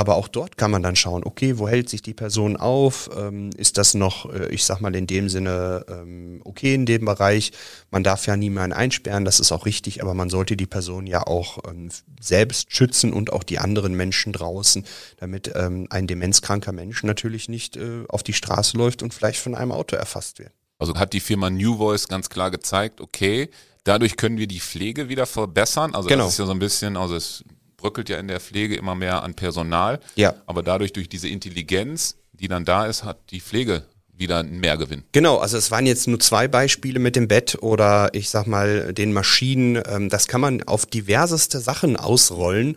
aber 0.00 0.16
auch 0.16 0.28
dort 0.28 0.56
kann 0.56 0.70
man 0.70 0.82
dann 0.82 0.96
schauen, 0.96 1.24
okay, 1.24 1.58
wo 1.58 1.68
hält 1.68 1.88
sich 1.90 2.00
die 2.00 2.14
Person 2.14 2.56
auf? 2.56 3.10
Ähm, 3.16 3.50
ist 3.56 3.76
das 3.76 3.94
noch, 3.94 4.32
äh, 4.32 4.48
ich 4.48 4.64
sag 4.64 4.80
mal, 4.80 4.94
in 4.94 5.06
dem 5.06 5.28
Sinne 5.28 5.84
ähm, 5.88 6.40
okay 6.44 6.74
in 6.74 6.86
dem 6.86 7.04
Bereich? 7.04 7.52
Man 7.90 8.04
darf 8.04 8.26
ja 8.26 8.36
niemanden 8.36 8.72
einsperren, 8.72 9.24
das 9.24 9.40
ist 9.40 9.52
auch 9.52 9.66
richtig, 9.66 10.02
aber 10.02 10.14
man 10.14 10.30
sollte 10.30 10.56
die 10.56 10.66
Person 10.66 11.06
ja 11.06 11.26
auch 11.26 11.58
ähm, 11.68 11.90
selbst 12.20 12.72
schützen 12.74 13.12
und 13.12 13.32
auch 13.32 13.42
die 13.42 13.58
anderen 13.58 13.94
Menschen 13.94 14.32
draußen, 14.32 14.84
damit 15.18 15.52
ähm, 15.54 15.86
ein 15.90 16.06
demenzkranker 16.06 16.72
Mensch 16.72 17.02
natürlich 17.02 17.48
nicht 17.48 17.76
äh, 17.76 18.04
auf 18.10 18.22
die 18.22 18.32
Straße 18.32 18.76
läuft 18.76 19.02
und 19.02 19.14
vielleicht 19.14 19.40
von 19.40 19.54
einem 19.54 19.72
Auto 19.72 19.96
erfasst 19.96 20.38
wird. 20.38 20.52
Also 20.78 20.94
hat 20.96 21.12
die 21.12 21.20
Firma 21.20 21.50
New 21.50 21.76
Voice 21.76 22.08
ganz 22.08 22.30
klar 22.30 22.50
gezeigt, 22.50 23.00
okay, 23.00 23.50
dadurch 23.84 24.16
können 24.16 24.38
wir 24.38 24.46
die 24.46 24.60
Pflege 24.60 25.08
wieder 25.08 25.26
verbessern. 25.26 25.94
Also 25.94 26.08
genau. 26.08 26.24
das 26.24 26.32
ist 26.34 26.38
ja 26.38 26.46
so 26.46 26.52
ein 26.52 26.58
bisschen, 26.58 26.96
also 26.96 27.14
es 27.16 27.44
bröckelt 27.76 28.08
ja 28.08 28.18
in 28.18 28.28
der 28.28 28.40
Pflege 28.40 28.76
immer 28.76 28.94
mehr 28.94 29.22
an 29.22 29.34
Personal. 29.34 30.00
Ja. 30.14 30.34
Aber 30.46 30.62
dadurch, 30.62 30.92
durch 30.92 31.08
diese 31.08 31.28
Intelligenz, 31.28 32.16
die 32.32 32.48
dann 32.48 32.64
da 32.64 32.86
ist, 32.86 33.04
hat 33.04 33.18
die 33.30 33.40
Pflege 33.40 33.84
wieder 34.20 34.38
einen 34.38 34.60
Mehrgewinn. 34.60 35.02
Genau, 35.12 35.38
also 35.38 35.56
es 35.56 35.70
waren 35.70 35.86
jetzt 35.86 36.06
nur 36.06 36.20
zwei 36.20 36.46
Beispiele 36.46 36.98
mit 36.98 37.16
dem 37.16 37.26
Bett 37.26 37.58
oder 37.62 38.10
ich 38.12 38.28
sag 38.30 38.46
mal 38.46 38.92
den 38.92 39.12
Maschinen. 39.12 39.82
Ähm, 39.86 40.08
das 40.10 40.28
kann 40.28 40.40
man 40.40 40.62
auf 40.62 40.86
diverseste 40.86 41.58
Sachen 41.58 41.96
ausrollen, 41.96 42.76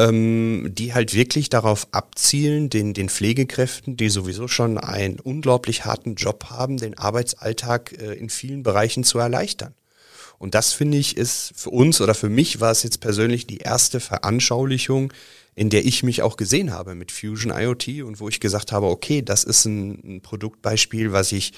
ähm, 0.00 0.70
die 0.72 0.94
halt 0.94 1.12
wirklich 1.12 1.50
darauf 1.50 1.88
abzielen, 1.92 2.70
den, 2.70 2.94
den 2.94 3.10
Pflegekräften, 3.10 3.98
die 3.98 4.08
sowieso 4.08 4.48
schon 4.48 4.78
einen 4.78 5.20
unglaublich 5.20 5.84
harten 5.84 6.14
Job 6.14 6.46
haben, 6.48 6.78
den 6.78 6.96
Arbeitsalltag 6.96 7.92
äh, 8.00 8.14
in 8.14 8.30
vielen 8.30 8.62
Bereichen 8.62 9.04
zu 9.04 9.18
erleichtern. 9.18 9.74
Und 10.38 10.54
das 10.54 10.72
finde 10.72 10.96
ich 10.96 11.18
ist 11.18 11.52
für 11.54 11.68
uns 11.68 12.00
oder 12.00 12.14
für 12.14 12.30
mich 12.30 12.60
war 12.60 12.70
es 12.70 12.82
jetzt 12.82 13.00
persönlich 13.02 13.46
die 13.46 13.58
erste 13.58 14.00
Veranschaulichung, 14.00 15.12
in 15.54 15.68
der 15.68 15.84
ich 15.84 16.02
mich 16.02 16.22
auch 16.22 16.38
gesehen 16.38 16.72
habe 16.72 16.94
mit 16.94 17.12
Fusion 17.12 17.52
IoT 17.54 18.02
und 18.02 18.20
wo 18.20 18.28
ich 18.30 18.40
gesagt 18.40 18.72
habe, 18.72 18.86
okay, 18.86 19.20
das 19.20 19.44
ist 19.44 19.66
ein, 19.66 20.16
ein 20.16 20.20
Produktbeispiel, 20.22 21.12
was 21.12 21.32
ich 21.32 21.52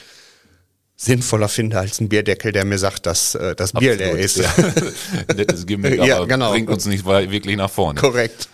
sinnvoller 1.03 1.49
finde 1.49 1.79
als 1.79 2.01
ein 2.01 2.09
Bierdeckel, 2.09 2.53
der 2.53 2.65
mir 2.65 2.79
sagt, 2.79 3.07
dass 3.07 3.35
äh, 3.35 3.57
das 3.57 3.73
Bier 3.73 3.97
leer 3.97 4.17
ist. 4.19 4.37
Ja. 4.37 4.55
Nettes 5.35 5.67
Gimmick, 5.67 5.99
aber 5.99 6.07
ja, 6.07 6.25
genau. 6.25 6.51
bringt 6.51 6.69
uns 6.71 6.87
nicht 6.87 7.05
wirklich 7.05 7.57
nach 7.57 7.71
vorne. 7.71 8.01
Korrekt. 8.01 8.49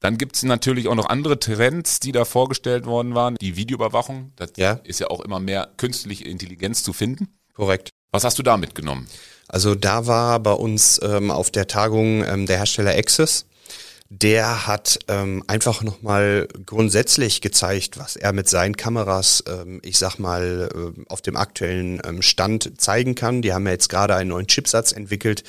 Dann 0.00 0.18
gibt 0.18 0.36
es 0.36 0.42
natürlich 0.42 0.88
auch 0.88 0.94
noch 0.94 1.08
andere 1.08 1.38
Trends, 1.38 2.00
die 2.00 2.12
da 2.12 2.24
vorgestellt 2.24 2.86
worden 2.86 3.14
waren. 3.14 3.36
Die 3.40 3.56
Videoüberwachung, 3.56 4.32
das 4.36 4.52
ja. 4.56 4.80
ist 4.84 5.00
ja 5.00 5.08
auch 5.08 5.20
immer 5.20 5.40
mehr 5.40 5.70
künstliche 5.76 6.24
Intelligenz 6.24 6.82
zu 6.82 6.92
finden. 6.92 7.28
Korrekt. 7.54 7.90
Was 8.10 8.24
hast 8.24 8.38
du 8.38 8.42
da 8.42 8.56
mitgenommen? 8.56 9.06
Also 9.48 9.74
da 9.74 10.06
war 10.06 10.40
bei 10.40 10.52
uns 10.52 11.00
ähm, 11.02 11.30
auf 11.30 11.50
der 11.50 11.66
Tagung 11.66 12.24
ähm, 12.24 12.46
der 12.46 12.58
Hersteller 12.58 12.96
Access. 12.96 13.46
Der 14.14 14.66
hat 14.66 14.98
ähm, 15.08 15.42
einfach 15.46 15.82
nochmal 15.82 16.46
grundsätzlich 16.66 17.40
gezeigt, 17.40 17.98
was 17.98 18.14
er 18.14 18.34
mit 18.34 18.46
seinen 18.46 18.76
Kameras, 18.76 19.42
ähm, 19.48 19.80
ich 19.82 19.96
sag 19.96 20.18
mal, 20.18 20.68
äh, 20.70 21.04
auf 21.08 21.22
dem 21.22 21.34
aktuellen 21.34 21.98
ähm, 22.04 22.20
Stand 22.20 22.78
zeigen 22.78 23.14
kann. 23.14 23.40
Die 23.40 23.54
haben 23.54 23.64
ja 23.64 23.72
jetzt 23.72 23.88
gerade 23.88 24.14
einen 24.14 24.28
neuen 24.28 24.48
Chipsatz 24.48 24.92
entwickelt, 24.92 25.44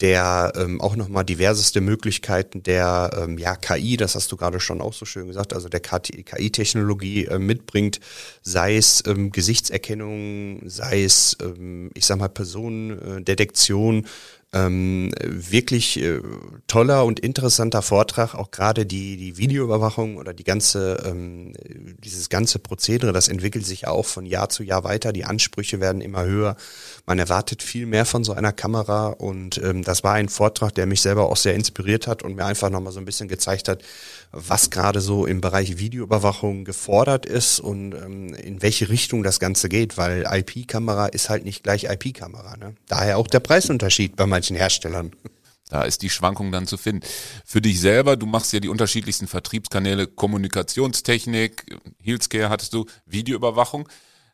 der 0.00 0.52
ähm, 0.56 0.80
auch 0.80 0.96
nochmal 0.96 1.24
diverseste 1.24 1.80
Möglichkeiten 1.80 2.64
der 2.64 3.12
ähm, 3.16 3.38
ja, 3.38 3.54
KI, 3.54 3.96
das 3.96 4.16
hast 4.16 4.32
du 4.32 4.36
gerade 4.36 4.58
schon 4.58 4.80
auch 4.80 4.92
so 4.92 5.04
schön 5.04 5.28
gesagt, 5.28 5.52
also 5.52 5.68
der 5.68 5.78
KI-Technologie 5.78 7.26
äh, 7.26 7.38
mitbringt, 7.38 8.00
sei 8.42 8.76
es 8.76 9.04
ähm, 9.06 9.30
Gesichtserkennung, 9.30 10.68
sei 10.68 11.04
es, 11.04 11.36
ähm, 11.40 11.92
ich 11.94 12.06
sag 12.06 12.18
mal, 12.18 12.28
Personendetektion, 12.28 14.06
ähm, 14.52 15.12
wirklich 15.22 16.02
äh, 16.02 16.20
toller 16.66 17.04
und 17.04 17.20
interessanter 17.20 17.82
Vortrag, 17.82 18.34
auch 18.34 18.50
gerade 18.50 18.84
die, 18.84 19.16
die 19.16 19.36
Videoüberwachung 19.36 20.16
oder 20.16 20.34
die 20.34 20.42
ganze, 20.42 21.04
ähm, 21.06 21.52
dieses 22.02 22.28
ganze 22.30 22.58
Prozedere, 22.58 23.12
das 23.12 23.28
entwickelt 23.28 23.64
sich 23.64 23.86
auch 23.86 24.06
von 24.06 24.26
Jahr 24.26 24.48
zu 24.48 24.64
Jahr 24.64 24.82
weiter. 24.82 25.12
Die 25.12 25.24
Ansprüche 25.24 25.78
werden 25.78 26.00
immer 26.00 26.24
höher. 26.24 26.56
Man 27.06 27.20
erwartet 27.20 27.62
viel 27.62 27.86
mehr 27.86 28.04
von 28.04 28.24
so 28.24 28.32
einer 28.32 28.52
Kamera 28.52 29.08
und 29.08 29.58
ähm, 29.58 29.84
das 29.84 30.02
war 30.02 30.14
ein 30.14 30.28
Vortrag, 30.28 30.74
der 30.74 30.86
mich 30.86 31.00
selber 31.00 31.30
auch 31.30 31.36
sehr 31.36 31.54
inspiriert 31.54 32.08
hat 32.08 32.24
und 32.24 32.34
mir 32.34 32.44
einfach 32.44 32.70
nochmal 32.70 32.92
so 32.92 32.98
ein 32.98 33.04
bisschen 33.04 33.28
gezeigt 33.28 33.68
hat, 33.68 33.82
was 34.32 34.70
gerade 34.70 35.00
so 35.00 35.26
im 35.26 35.40
Bereich 35.40 35.78
Videoüberwachung 35.78 36.64
gefordert 36.64 37.24
ist 37.24 37.60
und 37.60 37.94
ähm, 37.94 38.34
in 38.34 38.62
welche 38.62 38.88
Richtung 38.88 39.22
das 39.22 39.38
Ganze 39.38 39.68
geht, 39.68 39.96
weil 39.96 40.24
IP-Kamera 40.28 41.06
ist 41.06 41.30
halt 41.30 41.44
nicht 41.44 41.62
gleich 41.62 41.84
IP-Kamera. 41.84 42.56
Ne? 42.56 42.74
Daher 42.88 43.18
auch 43.18 43.28
der 43.28 43.40
Preisunterschied 43.40 44.16
bei 44.16 44.26
manchen 44.40 44.56
Herstellern. 44.56 45.12
Da 45.68 45.82
ist 45.82 46.02
die 46.02 46.10
Schwankung 46.10 46.50
dann 46.50 46.66
zu 46.66 46.76
finden. 46.78 47.06
Für 47.44 47.60
dich 47.60 47.78
selber, 47.78 48.16
du 48.16 48.26
machst 48.26 48.52
ja 48.52 48.58
die 48.58 48.68
unterschiedlichsten 48.68 49.28
Vertriebskanäle, 49.28 50.06
Kommunikationstechnik, 50.06 51.78
Healthcare 52.02 52.48
hattest 52.48 52.72
du, 52.72 52.86
Videoüberwachung. 53.04 53.88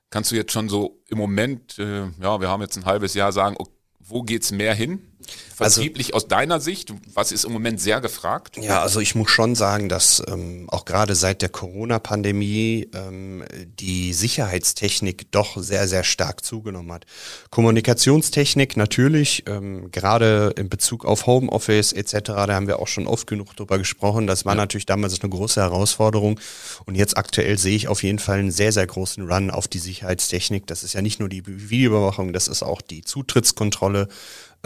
Kannst 0.08 0.30
du 0.30 0.36
jetzt 0.36 0.52
schon 0.52 0.68
so 0.68 1.02
im 1.08 1.18
Moment, 1.18 1.78
äh, 1.78 2.04
ja, 2.22 2.40
wir 2.40 2.48
haben 2.48 2.62
jetzt 2.62 2.78
ein 2.78 2.84
halbes 2.86 3.14
Jahr 3.14 3.32
sagen, 3.32 3.56
okay, 3.58 3.72
wo 4.08 4.22
geht's 4.22 4.52
mehr 4.52 4.72
hin? 4.72 5.02
Vertrieblich 5.56 6.08
also, 6.08 6.26
aus 6.26 6.28
deiner 6.28 6.60
Sicht, 6.60 6.92
was 7.14 7.32
ist 7.32 7.44
im 7.44 7.52
Moment 7.52 7.80
sehr 7.80 8.02
gefragt? 8.02 8.58
Ja, 8.60 8.82
also 8.82 9.00
ich 9.00 9.14
muss 9.14 9.30
schon 9.30 9.54
sagen, 9.54 9.88
dass 9.88 10.22
ähm, 10.28 10.66
auch 10.68 10.84
gerade 10.84 11.14
seit 11.14 11.40
der 11.40 11.48
Corona-Pandemie 11.48 12.90
ähm, 12.94 13.42
die 13.80 14.12
Sicherheitstechnik 14.12 15.32
doch 15.32 15.56
sehr, 15.56 15.88
sehr 15.88 16.04
stark 16.04 16.44
zugenommen 16.44 16.92
hat. 16.92 17.06
Kommunikationstechnik 17.50 18.76
natürlich, 18.76 19.44
ähm, 19.46 19.90
gerade 19.90 20.52
in 20.56 20.68
Bezug 20.68 21.06
auf 21.06 21.26
Homeoffice 21.26 21.92
etc., 21.92 22.20
da 22.26 22.48
haben 22.48 22.66
wir 22.66 22.78
auch 22.78 22.88
schon 22.88 23.06
oft 23.06 23.26
genug 23.26 23.56
drüber 23.56 23.78
gesprochen. 23.78 24.26
Das 24.26 24.44
war 24.44 24.52
ja. 24.52 24.60
natürlich 24.60 24.86
damals 24.86 25.18
eine 25.20 25.30
große 25.30 25.60
Herausforderung. 25.60 26.38
Und 26.84 26.96
jetzt 26.96 27.16
aktuell 27.16 27.56
sehe 27.56 27.76
ich 27.76 27.88
auf 27.88 28.02
jeden 28.02 28.18
Fall 28.18 28.40
einen 28.40 28.50
sehr, 28.50 28.72
sehr 28.72 28.86
großen 28.86 29.26
Run 29.26 29.50
auf 29.50 29.68
die 29.68 29.78
Sicherheitstechnik. 29.78 30.66
Das 30.66 30.84
ist 30.84 30.92
ja 30.92 31.00
nicht 31.00 31.18
nur 31.18 31.30
die 31.30 31.46
Videoüberwachung, 31.46 32.34
das 32.34 32.46
ist 32.46 32.62
auch 32.62 32.82
die 32.82 33.02
Zutrittskontrolle 33.02 34.08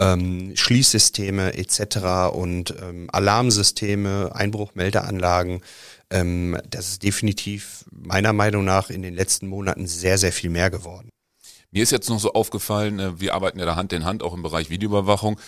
ähm, 0.01 0.53
Schließsysteme 0.55 1.53
etc. 1.53 2.33
und 2.33 2.73
ähm, 2.81 3.07
Alarmsysteme, 3.11 4.31
Einbruchmeldeanlagen. 4.33 5.61
Ähm, 6.09 6.59
das 6.69 6.89
ist 6.89 7.03
definitiv 7.03 7.85
meiner 7.91 8.33
Meinung 8.33 8.65
nach 8.65 8.89
in 8.89 9.03
den 9.03 9.13
letzten 9.13 9.47
Monaten 9.47 9.85
sehr, 9.85 10.17
sehr 10.17 10.33
viel 10.33 10.49
mehr 10.49 10.71
geworden. 10.71 11.09
Mir 11.69 11.83
ist 11.83 11.91
jetzt 11.91 12.09
noch 12.09 12.19
so 12.19 12.33
aufgefallen, 12.33 12.99
äh, 12.99 13.19
wir 13.19 13.35
arbeiten 13.35 13.59
ja 13.59 13.65
da 13.65 13.75
Hand 13.75 13.93
in 13.93 14.03
Hand 14.03 14.23
auch 14.23 14.33
im 14.33 14.41
Bereich 14.41 14.71
Videoüberwachung, 14.71 15.39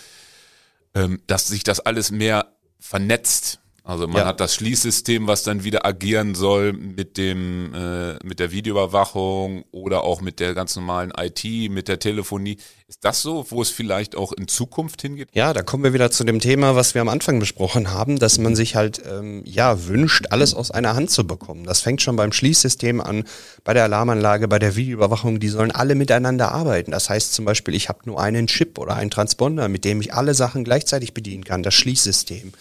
ähm, 0.94 1.20
dass 1.26 1.48
sich 1.48 1.64
das 1.64 1.80
alles 1.80 2.12
mehr 2.12 2.46
vernetzt. 2.78 3.58
Also 3.86 4.08
man 4.08 4.22
ja. 4.22 4.26
hat 4.28 4.40
das 4.40 4.54
Schließsystem, 4.54 5.26
was 5.26 5.42
dann 5.42 5.62
wieder 5.62 5.84
agieren 5.84 6.34
soll 6.34 6.72
mit 6.72 7.18
dem 7.18 7.74
äh, 7.74 8.14
mit 8.24 8.40
der 8.40 8.50
Videoüberwachung 8.50 9.66
oder 9.72 10.04
auch 10.04 10.22
mit 10.22 10.40
der 10.40 10.54
ganz 10.54 10.74
normalen 10.74 11.12
IT, 11.14 11.44
mit 11.70 11.88
der 11.88 11.98
Telefonie. 11.98 12.56
Ist 12.88 13.04
das 13.04 13.20
so, 13.20 13.44
wo 13.50 13.60
es 13.60 13.68
vielleicht 13.68 14.16
auch 14.16 14.32
in 14.32 14.48
Zukunft 14.48 15.02
hingeht? 15.02 15.28
Ja, 15.32 15.52
da 15.52 15.62
kommen 15.62 15.84
wir 15.84 15.92
wieder 15.92 16.10
zu 16.10 16.24
dem 16.24 16.40
Thema, 16.40 16.74
was 16.74 16.94
wir 16.94 17.02
am 17.02 17.10
Anfang 17.10 17.40
besprochen 17.40 17.90
haben, 17.90 18.18
dass 18.18 18.38
man 18.38 18.56
sich 18.56 18.74
halt 18.74 19.02
ähm, 19.06 19.42
ja 19.44 19.86
wünscht, 19.86 20.28
alles 20.30 20.54
aus 20.54 20.70
einer 20.70 20.94
Hand 20.94 21.10
zu 21.10 21.26
bekommen. 21.26 21.64
Das 21.64 21.80
fängt 21.80 22.00
schon 22.00 22.16
beim 22.16 22.32
Schließsystem 22.32 23.02
an, 23.02 23.24
bei 23.64 23.74
der 23.74 23.84
Alarmanlage, 23.84 24.48
bei 24.48 24.58
der 24.58 24.76
Videoüberwachung. 24.76 25.40
Die 25.40 25.48
sollen 25.50 25.72
alle 25.72 25.94
miteinander 25.94 26.52
arbeiten. 26.52 26.90
Das 26.90 27.10
heißt 27.10 27.34
zum 27.34 27.44
Beispiel, 27.44 27.74
ich 27.74 27.90
habe 27.90 27.98
nur 28.04 28.18
einen 28.18 28.46
Chip 28.46 28.78
oder 28.78 28.94
einen 28.94 29.10
Transponder, 29.10 29.68
mit 29.68 29.84
dem 29.84 30.00
ich 30.00 30.14
alle 30.14 30.32
Sachen 30.32 30.64
gleichzeitig 30.64 31.12
bedienen 31.12 31.44
kann. 31.44 31.62
Das 31.62 31.74
Schließsystem 31.74 32.54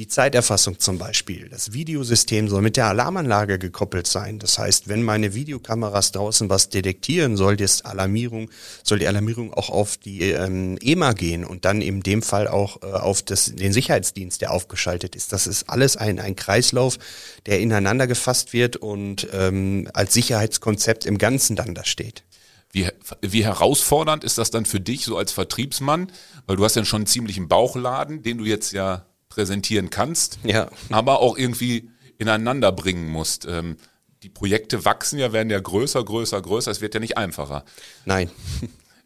Die 0.00 0.08
Zeiterfassung 0.08 0.78
zum 0.78 0.96
Beispiel. 0.96 1.50
Das 1.50 1.74
Videosystem 1.74 2.48
soll 2.48 2.62
mit 2.62 2.78
der 2.78 2.86
Alarmanlage 2.86 3.58
gekoppelt 3.58 4.06
sein. 4.06 4.38
Das 4.38 4.58
heißt, 4.58 4.88
wenn 4.88 5.02
meine 5.02 5.34
Videokameras 5.34 6.12
draußen 6.12 6.48
was 6.48 6.70
detektieren, 6.70 7.36
soll 7.36 7.58
das 7.58 7.84
Alarmierung, 7.84 8.48
soll 8.82 8.98
die 8.98 9.06
Alarmierung 9.06 9.52
auch 9.52 9.68
auf 9.68 9.98
die 9.98 10.22
ähm, 10.22 10.78
EMA 10.80 11.12
gehen 11.12 11.44
und 11.44 11.66
dann 11.66 11.82
in 11.82 12.02
dem 12.02 12.22
Fall 12.22 12.48
auch 12.48 12.82
äh, 12.82 12.86
auf 12.86 13.20
das, 13.20 13.54
den 13.54 13.74
Sicherheitsdienst, 13.74 14.40
der 14.40 14.52
aufgeschaltet 14.52 15.14
ist. 15.14 15.34
Das 15.34 15.46
ist 15.46 15.68
alles 15.68 15.98
ein, 15.98 16.18
ein 16.18 16.34
Kreislauf, 16.34 16.96
der 17.44 17.60
ineinander 17.60 18.06
gefasst 18.06 18.54
wird 18.54 18.76
und 18.76 19.28
ähm, 19.34 19.86
als 19.92 20.14
Sicherheitskonzept 20.14 21.04
im 21.04 21.18
Ganzen 21.18 21.56
dann 21.56 21.74
da 21.74 21.84
steht. 21.84 22.24
Wie, 22.72 22.88
wie 23.20 23.44
herausfordernd 23.44 24.24
ist 24.24 24.38
das 24.38 24.50
dann 24.50 24.64
für 24.64 24.80
dich 24.80 25.04
so 25.04 25.18
als 25.18 25.32
Vertriebsmann? 25.32 26.10
Weil 26.46 26.56
du 26.56 26.64
hast 26.64 26.76
ja 26.76 26.86
schon 26.86 27.00
einen 27.00 27.06
ziemlichen 27.06 27.48
Bauchladen, 27.48 28.22
den 28.22 28.38
du 28.38 28.46
jetzt 28.46 28.72
ja 28.72 29.04
präsentieren 29.30 29.88
kannst, 29.88 30.38
ja. 30.44 30.68
aber 30.90 31.20
auch 31.20 31.38
irgendwie 31.38 31.88
ineinander 32.18 32.70
bringen 32.72 33.08
musst. 33.08 33.46
Ähm, 33.46 33.78
die 34.22 34.28
Projekte 34.28 34.84
wachsen 34.84 35.18
ja, 35.18 35.32
werden 35.32 35.48
ja 35.48 35.58
größer, 35.58 36.04
größer, 36.04 36.42
größer. 36.42 36.70
Es 36.70 36.82
wird 36.82 36.92
ja 36.92 37.00
nicht 37.00 37.16
einfacher. 37.16 37.64
Nein. 38.04 38.30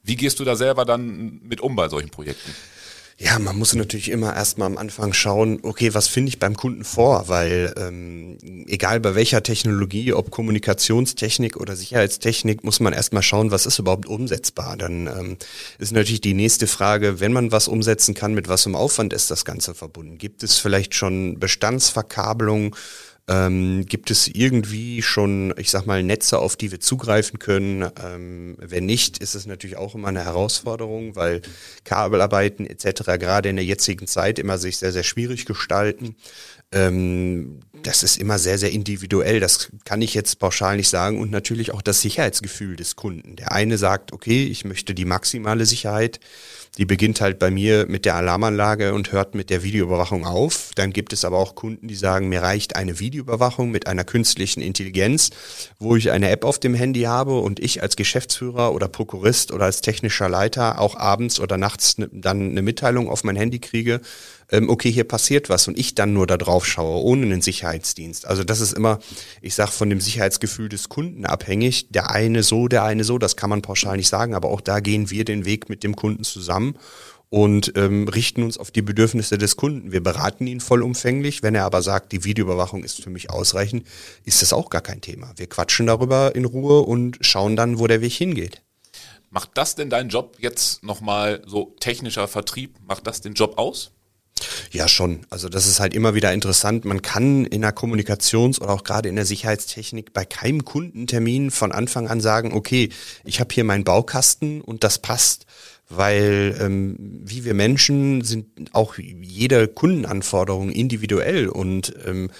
Wie 0.02 0.16
gehst 0.16 0.40
du 0.40 0.44
da 0.44 0.56
selber 0.56 0.84
dann 0.84 1.40
mit 1.42 1.60
um 1.60 1.76
bei 1.76 1.88
solchen 1.88 2.10
Projekten? 2.10 2.52
Ja, 3.16 3.38
man 3.38 3.56
muss 3.56 3.74
natürlich 3.76 4.10
immer 4.10 4.34
erstmal 4.34 4.66
am 4.66 4.76
Anfang 4.76 5.12
schauen, 5.12 5.60
okay, 5.62 5.94
was 5.94 6.08
finde 6.08 6.30
ich 6.30 6.40
beim 6.40 6.56
Kunden 6.56 6.82
vor? 6.82 7.28
Weil 7.28 7.72
ähm, 7.76 8.38
egal 8.66 8.98
bei 8.98 9.14
welcher 9.14 9.40
Technologie, 9.44 10.12
ob 10.12 10.32
Kommunikationstechnik 10.32 11.56
oder 11.56 11.76
Sicherheitstechnik, 11.76 12.64
muss 12.64 12.80
man 12.80 12.92
erstmal 12.92 13.22
schauen, 13.22 13.52
was 13.52 13.66
ist 13.66 13.78
überhaupt 13.78 14.06
umsetzbar. 14.06 14.76
Dann 14.76 15.06
ähm, 15.06 15.36
ist 15.78 15.92
natürlich 15.92 16.22
die 16.22 16.34
nächste 16.34 16.66
Frage, 16.66 17.20
wenn 17.20 17.32
man 17.32 17.52
was 17.52 17.68
umsetzen 17.68 18.14
kann, 18.14 18.34
mit 18.34 18.48
was 18.48 18.66
im 18.66 18.74
Aufwand 18.74 19.12
ist 19.12 19.30
das 19.30 19.44
Ganze 19.44 19.76
verbunden? 19.76 20.18
Gibt 20.18 20.42
es 20.42 20.58
vielleicht 20.58 20.96
schon 20.96 21.38
Bestandsverkabelung? 21.38 22.74
Ähm, 23.26 23.86
gibt 23.86 24.10
es 24.10 24.28
irgendwie 24.28 25.00
schon, 25.00 25.54
ich 25.56 25.70
sag 25.70 25.86
mal, 25.86 26.02
Netze, 26.02 26.38
auf 26.38 26.56
die 26.56 26.70
wir 26.70 26.80
zugreifen 26.80 27.38
können? 27.38 27.88
Ähm, 28.04 28.56
wenn 28.58 28.84
nicht, 28.84 29.18
ist 29.18 29.34
es 29.34 29.46
natürlich 29.46 29.78
auch 29.78 29.94
immer 29.94 30.08
eine 30.08 30.24
Herausforderung, 30.24 31.16
weil 31.16 31.40
Kabelarbeiten 31.84 32.66
etc. 32.66 33.18
gerade 33.18 33.48
in 33.48 33.56
der 33.56 33.64
jetzigen 33.64 34.06
Zeit 34.06 34.38
immer 34.38 34.58
sich 34.58 34.76
sehr, 34.76 34.92
sehr 34.92 35.04
schwierig 35.04 35.46
gestalten. 35.46 36.16
Ähm, 36.70 37.60
das 37.82 38.02
ist 38.02 38.18
immer 38.18 38.38
sehr, 38.38 38.58
sehr 38.58 38.72
individuell. 38.72 39.40
Das 39.40 39.70
kann 39.84 40.02
ich 40.02 40.12
jetzt 40.12 40.38
pauschal 40.38 40.76
nicht 40.76 40.88
sagen. 40.88 41.18
Und 41.18 41.30
natürlich 41.30 41.72
auch 41.72 41.82
das 41.82 42.02
Sicherheitsgefühl 42.02 42.76
des 42.76 42.94
Kunden. 42.94 43.36
Der 43.36 43.52
eine 43.52 43.78
sagt, 43.78 44.12
okay, 44.12 44.44
ich 44.44 44.66
möchte 44.66 44.94
die 44.94 45.04
maximale 45.06 45.64
Sicherheit. 45.64 46.20
Die 46.76 46.86
beginnt 46.86 47.20
halt 47.20 47.38
bei 47.38 47.52
mir 47.52 47.86
mit 47.86 48.04
der 48.04 48.16
Alarmanlage 48.16 48.94
und 48.94 49.12
hört 49.12 49.36
mit 49.36 49.48
der 49.48 49.62
Videoüberwachung 49.62 50.26
auf. 50.26 50.70
Dann 50.74 50.92
gibt 50.92 51.12
es 51.12 51.24
aber 51.24 51.38
auch 51.38 51.54
Kunden, 51.54 51.86
die 51.86 51.94
sagen, 51.94 52.28
mir 52.28 52.42
reicht 52.42 52.74
eine 52.74 52.98
Videoüberwachung 52.98 53.70
mit 53.70 53.86
einer 53.86 54.02
künstlichen 54.02 54.60
Intelligenz, 54.60 55.30
wo 55.78 55.94
ich 55.94 56.10
eine 56.10 56.30
App 56.30 56.44
auf 56.44 56.58
dem 56.58 56.74
Handy 56.74 57.02
habe 57.02 57.38
und 57.38 57.60
ich 57.60 57.80
als 57.82 57.94
Geschäftsführer 57.94 58.74
oder 58.74 58.88
Prokurist 58.88 59.52
oder 59.52 59.66
als 59.66 59.82
technischer 59.82 60.28
Leiter 60.28 60.80
auch 60.80 60.96
abends 60.96 61.38
oder 61.38 61.58
nachts 61.58 61.94
dann 62.10 62.50
eine 62.50 62.62
Mitteilung 62.62 63.08
auf 63.08 63.22
mein 63.22 63.36
Handy 63.36 63.60
kriege, 63.60 64.00
ähm, 64.50 64.68
okay, 64.68 64.90
hier 64.90 65.04
passiert 65.04 65.48
was 65.48 65.68
und 65.68 65.78
ich 65.78 65.94
dann 65.94 66.12
nur 66.12 66.26
da 66.26 66.36
drauf 66.36 66.66
schaue, 66.66 67.02
ohne 67.02 67.22
einen 67.22 67.42
Sicherheitsdienst. 67.42 68.26
Also 68.26 68.44
das 68.44 68.60
ist 68.60 68.72
immer, 68.72 68.98
ich 69.42 69.54
sag 69.54 69.70
von 69.70 69.90
dem 69.90 70.00
Sicherheitsgefühl 70.00 70.68
des 70.68 70.88
Kunden 70.88 71.26
abhängig. 71.26 71.88
Der 71.90 72.10
eine 72.10 72.42
so, 72.42 72.68
der 72.68 72.84
eine 72.84 73.04
so, 73.04 73.18
das 73.18 73.36
kann 73.36 73.50
man 73.50 73.62
pauschal 73.62 73.96
nicht 73.96 74.08
sagen, 74.08 74.34
aber 74.34 74.48
auch 74.50 74.60
da 74.60 74.80
gehen 74.80 75.10
wir 75.10 75.24
den 75.24 75.44
Weg 75.44 75.68
mit 75.68 75.82
dem 75.82 75.96
Kunden 75.96 76.24
zusammen 76.24 76.76
und 77.34 77.72
ähm, 77.74 78.06
richten 78.06 78.44
uns 78.44 78.58
auf 78.58 78.70
die 78.70 78.82
Bedürfnisse 78.82 79.38
des 79.38 79.56
Kunden. 79.56 79.90
Wir 79.90 80.02
beraten 80.02 80.46
ihn 80.46 80.60
vollumfänglich. 80.60 81.42
Wenn 81.42 81.56
er 81.56 81.64
aber 81.64 81.82
sagt, 81.82 82.12
die 82.12 82.22
Videoüberwachung 82.22 82.84
ist 82.84 83.02
für 83.02 83.10
mich 83.10 83.28
ausreichend, 83.30 83.86
ist 84.24 84.40
das 84.40 84.52
auch 84.52 84.70
gar 84.70 84.82
kein 84.82 85.00
Thema. 85.00 85.32
Wir 85.36 85.48
quatschen 85.48 85.86
darüber 85.86 86.36
in 86.36 86.44
Ruhe 86.44 86.82
und 86.82 87.18
schauen 87.22 87.56
dann, 87.56 87.80
wo 87.80 87.88
der 87.88 88.00
Weg 88.02 88.12
hingeht. 88.12 88.62
Macht 89.30 89.50
das 89.54 89.74
denn 89.74 89.90
deinen 89.90 90.10
Job 90.10 90.36
jetzt 90.38 90.84
nochmal 90.84 91.42
so 91.44 91.74
technischer 91.80 92.28
Vertrieb, 92.28 92.76
macht 92.86 93.04
das 93.08 93.20
den 93.20 93.34
Job 93.34 93.58
aus? 93.58 93.90
Ja, 94.74 94.88
schon. 94.88 95.20
Also 95.30 95.48
das 95.48 95.68
ist 95.68 95.78
halt 95.78 95.94
immer 95.94 96.16
wieder 96.16 96.32
interessant. 96.32 96.84
Man 96.84 97.00
kann 97.00 97.44
in 97.44 97.60
der 97.60 97.72
Kommunikations- 97.72 98.60
oder 98.60 98.72
auch 98.72 98.82
gerade 98.82 99.08
in 99.08 99.14
der 99.14 99.24
Sicherheitstechnik 99.24 100.12
bei 100.12 100.24
keinem 100.24 100.64
Kundentermin 100.64 101.52
von 101.52 101.70
Anfang 101.70 102.08
an 102.08 102.20
sagen, 102.20 102.52
okay, 102.52 102.88
ich 103.22 103.38
habe 103.38 103.54
hier 103.54 103.62
meinen 103.62 103.84
Baukasten 103.84 104.60
und 104.60 104.82
das 104.82 104.98
passt. 104.98 105.46
Weil 105.88 106.56
ähm, 106.60 106.96
wie 106.98 107.44
wir 107.44 107.54
Menschen 107.54 108.24
sind 108.24 108.46
auch 108.72 108.96
jede 108.98 109.68
Kundenanforderung 109.68 110.70
individuell 110.70 111.46
und 111.46 111.94
ähm, 112.04 112.30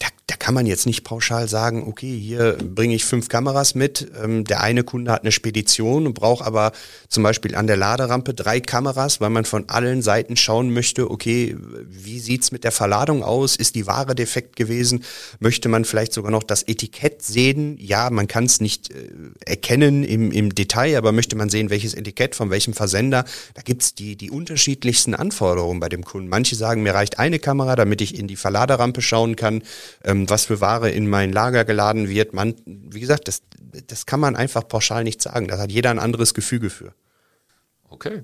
da, 0.00 0.08
da 0.26 0.36
kann 0.36 0.54
man 0.54 0.64
jetzt 0.64 0.86
nicht 0.86 1.04
pauschal 1.04 1.46
sagen, 1.46 1.86
okay, 1.86 2.18
hier 2.18 2.56
bringe 2.56 2.94
ich 2.94 3.04
fünf 3.04 3.28
Kameras 3.28 3.74
mit. 3.74 4.10
Ähm, 4.22 4.44
der 4.44 4.62
eine 4.62 4.82
Kunde 4.82 5.12
hat 5.12 5.22
eine 5.22 5.30
Spedition 5.30 6.06
und 6.06 6.14
braucht 6.14 6.44
aber 6.44 6.72
zum 7.08 7.22
Beispiel 7.22 7.54
an 7.54 7.66
der 7.66 7.76
Laderampe 7.76 8.32
drei 8.32 8.60
Kameras, 8.60 9.20
weil 9.20 9.28
man 9.28 9.44
von 9.44 9.68
allen 9.68 10.00
Seiten 10.00 10.36
schauen 10.36 10.72
möchte, 10.72 11.10
okay, 11.10 11.54
wie 11.86 12.18
sieht's 12.18 12.50
mit 12.50 12.64
der 12.64 12.72
Verladung 12.72 13.22
aus? 13.22 13.56
Ist 13.56 13.74
die 13.74 13.86
Ware 13.86 14.14
defekt 14.14 14.56
gewesen? 14.56 15.04
Möchte 15.38 15.68
man 15.68 15.84
vielleicht 15.84 16.14
sogar 16.14 16.30
noch 16.30 16.44
das 16.44 16.62
Etikett 16.62 17.20
sehen? 17.20 17.76
Ja, 17.78 18.08
man 18.08 18.26
kann 18.26 18.44
es 18.44 18.62
nicht 18.62 18.90
äh, 18.90 19.10
erkennen 19.44 20.02
im, 20.02 20.32
im 20.32 20.54
Detail, 20.54 20.96
aber 20.96 21.12
möchte 21.12 21.36
man 21.36 21.50
sehen, 21.50 21.68
welches 21.68 21.92
Etikett 21.92 22.34
von 22.34 22.48
welchem 22.48 22.72
Versender? 22.72 23.26
Da 23.52 23.60
gibt's 23.60 23.94
die, 23.94 24.16
die 24.16 24.30
unterschiedlichsten 24.30 25.14
Anforderungen 25.14 25.78
bei 25.78 25.90
dem 25.90 26.04
Kunden. 26.04 26.30
Manche 26.30 26.56
sagen, 26.56 26.82
mir 26.82 26.94
reicht 26.94 27.18
eine 27.18 27.38
Kamera, 27.38 27.76
damit 27.76 28.00
ich 28.00 28.18
in 28.18 28.28
die 28.28 28.36
Verladerampe 28.36 29.02
schauen 29.02 29.36
kann 29.36 29.62
ähm, 30.04 30.28
was 30.28 30.46
für 30.46 30.60
Ware 30.60 30.90
in 30.90 31.08
mein 31.08 31.32
Lager 31.32 31.64
geladen 31.64 32.08
wird. 32.08 32.32
Man, 32.32 32.54
wie 32.64 33.00
gesagt, 33.00 33.28
das, 33.28 33.42
das 33.86 34.06
kann 34.06 34.20
man 34.20 34.36
einfach 34.36 34.66
pauschal 34.66 35.04
nicht 35.04 35.22
sagen. 35.22 35.48
Da 35.48 35.58
hat 35.58 35.72
jeder 35.72 35.90
ein 35.90 35.98
anderes 35.98 36.34
Gefüge 36.34 36.70
für. 36.70 36.94
Okay. 37.88 38.22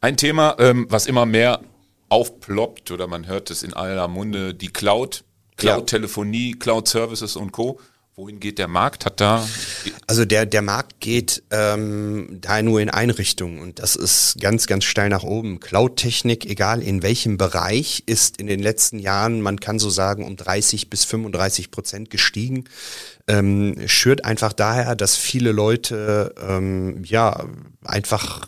Ein 0.00 0.16
Thema, 0.16 0.56
ähm, 0.58 0.86
was 0.88 1.06
immer 1.06 1.26
mehr 1.26 1.60
aufploppt 2.08 2.90
oder 2.90 3.06
man 3.06 3.26
hört 3.26 3.50
es 3.50 3.62
in 3.62 3.72
aller 3.72 4.08
Munde, 4.08 4.54
die 4.54 4.68
Cloud, 4.68 5.24
Cloud-Telefonie, 5.56 6.52
Cloud-Services 6.58 7.36
und 7.36 7.52
Co. 7.52 7.80
Wohin 8.14 8.40
geht 8.40 8.58
der 8.58 8.68
Markt? 8.68 9.06
Hat 9.06 9.22
da 9.22 9.48
also 10.06 10.26
der 10.26 10.44
der 10.44 10.60
Markt 10.60 11.00
geht 11.00 11.42
ähm, 11.50 12.38
da 12.42 12.60
nur 12.60 12.82
in 12.82 12.90
eine 12.90 13.16
Richtung 13.16 13.58
und 13.58 13.78
das 13.78 13.96
ist 13.96 14.38
ganz 14.38 14.66
ganz 14.66 14.84
steil 14.84 15.08
nach 15.08 15.22
oben. 15.22 15.60
Cloud-Technik, 15.60 16.44
egal 16.44 16.82
in 16.82 17.02
welchem 17.02 17.38
Bereich, 17.38 18.02
ist 18.04 18.36
in 18.36 18.48
den 18.48 18.60
letzten 18.60 18.98
Jahren, 18.98 19.40
man 19.40 19.60
kann 19.60 19.78
so 19.78 19.88
sagen, 19.88 20.26
um 20.26 20.36
30 20.36 20.90
bis 20.90 21.06
35 21.06 21.70
Prozent 21.70 22.10
gestiegen. 22.10 22.64
Ähm, 23.28 23.76
schürt 23.86 24.26
einfach 24.26 24.52
daher, 24.52 24.94
dass 24.94 25.16
viele 25.16 25.52
Leute 25.52 26.34
ähm, 26.46 27.02
ja 27.04 27.46
einfach 27.82 28.46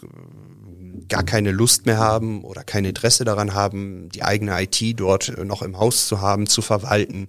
gar 1.08 1.22
keine 1.22 1.52
Lust 1.52 1.86
mehr 1.86 1.98
haben 1.98 2.44
oder 2.44 2.64
kein 2.64 2.84
Interesse 2.84 3.24
daran 3.24 3.54
haben, 3.54 4.10
die 4.10 4.22
eigene 4.22 4.62
IT 4.62 5.00
dort 5.00 5.38
noch 5.42 5.62
im 5.62 5.78
Haus 5.78 6.06
zu 6.06 6.20
haben, 6.20 6.46
zu 6.46 6.60
verwalten. 6.60 7.28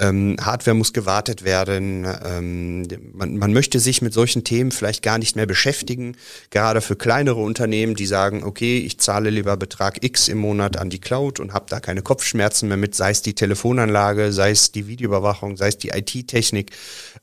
Ähm, 0.00 0.36
Hardware 0.40 0.76
muss 0.76 0.92
gewartet 0.92 1.42
werden. 1.42 2.06
Ähm, 2.24 2.86
man, 3.12 3.36
man 3.36 3.52
möchte 3.52 3.80
sich 3.80 4.00
mit 4.00 4.12
solchen 4.12 4.44
Themen 4.44 4.70
vielleicht 4.70 5.02
gar 5.02 5.18
nicht 5.18 5.34
mehr 5.34 5.46
beschäftigen. 5.46 6.16
Gerade 6.50 6.80
für 6.80 6.94
kleinere 6.94 7.40
Unternehmen, 7.40 7.96
die 7.96 8.06
sagen, 8.06 8.44
okay, 8.44 8.78
ich 8.78 9.00
zahle 9.00 9.30
lieber 9.30 9.56
Betrag 9.56 10.04
X 10.04 10.28
im 10.28 10.38
Monat 10.38 10.76
an 10.76 10.88
die 10.88 11.00
Cloud 11.00 11.40
und 11.40 11.52
habe 11.52 11.66
da 11.68 11.80
keine 11.80 12.02
Kopfschmerzen 12.02 12.68
mehr 12.68 12.76
mit, 12.76 12.94
sei 12.94 13.10
es 13.10 13.22
die 13.22 13.34
Telefonanlage, 13.34 14.32
sei 14.32 14.52
es 14.52 14.70
die 14.70 14.86
Videoüberwachung, 14.86 15.56
sei 15.56 15.68
es 15.68 15.78
die 15.78 15.88
IT-Technik. 15.88 16.70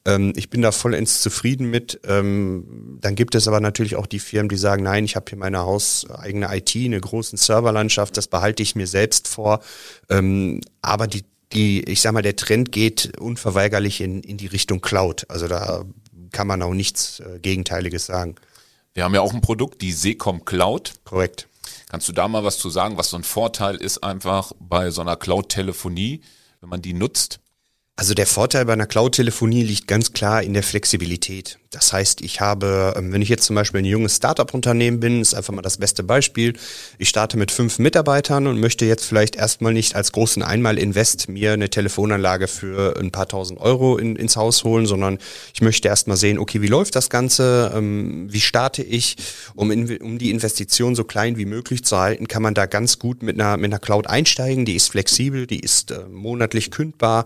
Ähm, 0.04 0.34
ich 0.36 0.50
bin 0.50 0.62
da 0.62 0.74
vollends 0.74 1.22
zufrieden 1.22 1.70
mit. 1.70 2.02
Ähm, 2.06 2.98
dann 3.00 3.16
gibt 3.16 3.36
es 3.36 3.48
aber 3.48 3.62
natürlich 3.62 3.96
auch 3.96 4.06
die 4.06 4.20
Firmen, 4.20 4.50
die 4.50 4.58
sagen, 4.58 4.84
nein, 4.84 5.06
ich 5.06 5.16
habe 5.16 5.28
hier 5.30 5.40
meine 5.40 5.60
hauseigene 5.60 6.54
IT, 6.54 6.76
eine 6.76 7.00
große 7.00 7.38
Serverlandschaft, 7.38 8.18
das 8.18 8.28
behalte 8.28 8.64
ich 8.64 8.76
mir 8.76 8.88
selbst 8.88 9.30
vor. 9.30 9.62
Ähm, 10.10 10.60
aber 10.82 11.08
die 11.08 11.24
die, 11.54 11.84
ich 11.84 12.02
sag 12.02 12.14
mal, 12.14 12.22
der 12.22 12.36
Trend 12.36 12.72
geht 12.72 13.18
unverweigerlich 13.20 14.02
in, 14.02 14.22
in 14.22 14.38
die 14.38 14.48
Richtung 14.48 14.82
Cloud. 14.82 15.26
Also 15.30 15.48
da 15.48 15.86
kann 16.32 16.48
man 16.48 16.62
auch 16.62 16.74
nichts 16.74 17.20
äh, 17.20 17.40
Gegenteiliges 17.40 18.06
sagen. 18.06 18.36
Wir 18.94 19.04
haben 19.04 19.14
ja 19.14 19.22
auch 19.22 19.34
ein 19.34 19.42
Produkt, 19.42 19.82
die 19.82 19.92
Secom 19.92 20.46
Cloud. 20.46 20.94
Korrekt. 21.04 21.48
Kannst 21.90 22.08
du 22.08 22.14
da 22.14 22.28
mal 22.28 22.44
was 22.44 22.58
zu 22.58 22.70
sagen, 22.70 22.98
was 22.98 23.10
so 23.10 23.18
ein 23.18 23.24
Vorteil 23.24 23.76
ist 23.76 24.04
einfach 24.04 24.52
bei 24.60 24.92
so 24.92 25.02
einer 25.02 25.16
Cloud-Telefonie, 25.16 26.22
wenn 26.62 26.70
man 26.70 26.82
die 26.82 26.94
nutzt? 26.94 27.40
Also 27.96 28.14
der 28.14 28.28
Vorteil 28.28 28.66
bei 28.66 28.74
einer 28.74 28.88
Cloud-Telefonie 28.88 29.64
liegt 29.64 29.88
ganz 29.88 30.12
klar 30.12 30.44
in 30.44 30.54
der 30.54 30.64
Flexibilität. 30.64 31.60
Das 31.76 31.92
heißt, 31.92 32.22
ich 32.22 32.40
habe, 32.40 32.94
ähm, 32.96 33.12
wenn 33.12 33.22
ich 33.22 33.28
jetzt 33.28 33.44
zum 33.44 33.56
Beispiel 33.56 33.82
ein 33.82 33.86
junges 33.86 34.16
Startup-Unternehmen 34.16 35.02
bin, 35.02 35.20
ist 35.20 35.34
einfach 35.34 35.54
mal 35.54 35.62
das 35.62 35.76
beste 35.76 36.04
Beispiel. 36.04 36.54
Ich 37.00 37.10
starte 37.10 37.36
mit 37.36 37.52
fünf 37.52 37.80
Mitarbeitern 37.80 38.48
und 38.48 38.62
möchte 38.62 38.86
jetzt 38.86 39.04
vielleicht 39.04 39.36
erstmal 39.36 39.74
nicht 39.74 39.94
als 39.94 40.14
großen 40.14 40.42
Einmal-Invest 40.42 41.28
mir 41.28 41.52
eine 41.52 41.70
Telefonanlage 41.70 42.48
für 42.48 42.98
ein 42.98 43.12
paar 43.12 43.28
tausend 43.28 43.60
Euro 43.60 43.98
in, 43.98 44.16
ins 44.16 44.38
Haus 44.38 44.64
holen, 44.64 44.86
sondern 44.86 45.18
ich 45.54 45.62
möchte 45.62 45.90
erstmal 45.90 46.16
sehen, 46.16 46.40
okay, 46.40 46.62
wie 46.62 46.68
läuft 46.68 46.96
das 46.96 47.10
Ganze? 47.10 47.74
Ähm, 47.76 48.32
wie 48.32 48.40
starte 48.42 48.82
ich? 48.82 49.18
Um, 49.54 49.70
in, 49.70 49.98
um 49.98 50.18
die 50.18 50.32
Investition 50.32 50.96
so 50.96 51.04
klein 51.04 51.36
wie 51.36 51.46
möglich 51.46 51.84
zu 51.84 51.98
halten, 51.98 52.30
kann 52.30 52.42
man 52.42 52.54
da 52.54 52.68
ganz 52.68 53.00
gut 53.00 53.22
mit 53.22 53.38
einer, 53.38 53.58
mit 53.58 53.66
einer 53.66 53.80
Cloud 53.80 54.08
einsteigen. 54.08 54.64
Die 54.64 54.76
ist 54.76 54.92
flexibel, 54.92 55.46
die 55.46 55.60
ist 55.60 55.92
äh, 55.92 56.06
monatlich 56.10 56.72
kündbar. 56.72 57.26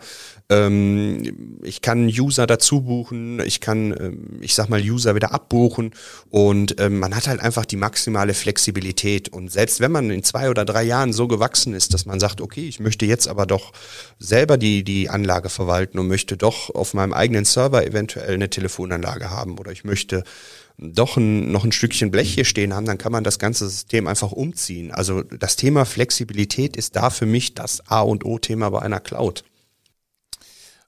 Ähm, 0.49 1.59
ich 1.61 1.83
kann 1.83 2.07
User 2.07 2.47
dazu 2.47 2.81
buchen, 2.81 3.39
ich 3.45 3.61
kann, 3.61 4.38
ich 4.41 4.55
sag 4.55 4.69
mal, 4.69 4.81
User 4.81 5.15
wieder 5.15 5.31
abbuchen 5.31 5.91
und 6.29 6.79
ähm, 6.79 6.99
man 6.99 7.15
hat 7.15 7.27
halt 7.27 7.39
einfach 7.39 7.65
die 7.65 7.75
maximale 7.75 8.33
Flexibilität. 8.33 9.29
Und 9.29 9.51
selbst 9.51 9.79
wenn 9.79 9.91
man 9.91 10.09
in 10.09 10.23
zwei 10.23 10.49
oder 10.49 10.65
drei 10.65 10.83
Jahren 10.83 11.13
so 11.13 11.27
gewachsen 11.27 11.73
ist, 11.73 11.93
dass 11.93 12.05
man 12.05 12.19
sagt, 12.19 12.41
okay, 12.41 12.67
ich 12.67 12.79
möchte 12.79 13.05
jetzt 13.05 13.27
aber 13.27 13.45
doch 13.45 13.71
selber 14.17 14.57
die, 14.57 14.83
die 14.83 15.09
Anlage 15.09 15.49
verwalten 15.49 15.99
und 15.99 16.07
möchte 16.07 16.37
doch 16.37 16.73
auf 16.73 16.93
meinem 16.93 17.13
eigenen 17.13 17.45
Server 17.45 17.85
eventuell 17.85 18.33
eine 18.33 18.49
Telefonanlage 18.49 19.29
haben 19.29 19.57
oder 19.57 19.71
ich 19.71 19.83
möchte 19.83 20.23
doch 20.79 21.17
ein, 21.17 21.51
noch 21.51 21.65
ein 21.65 21.71
Stückchen 21.71 22.09
Blech 22.09 22.33
hier 22.33 22.45
stehen 22.45 22.73
haben, 22.73 22.85
dann 22.85 22.97
kann 22.97 23.11
man 23.11 23.23
das 23.23 23.37
ganze 23.37 23.67
System 23.67 24.07
einfach 24.07 24.31
umziehen. 24.31 24.91
Also 24.91 25.23
das 25.23 25.55
Thema 25.55 25.85
Flexibilität 25.85 26.77
ist 26.77 26.95
da 26.95 27.09
für 27.09 27.25
mich 27.25 27.53
das 27.53 27.85
A 27.87 28.01
und 28.01 28.25
O-Thema 28.25 28.69
bei 28.69 28.81
einer 28.81 28.99
Cloud. 28.99 29.43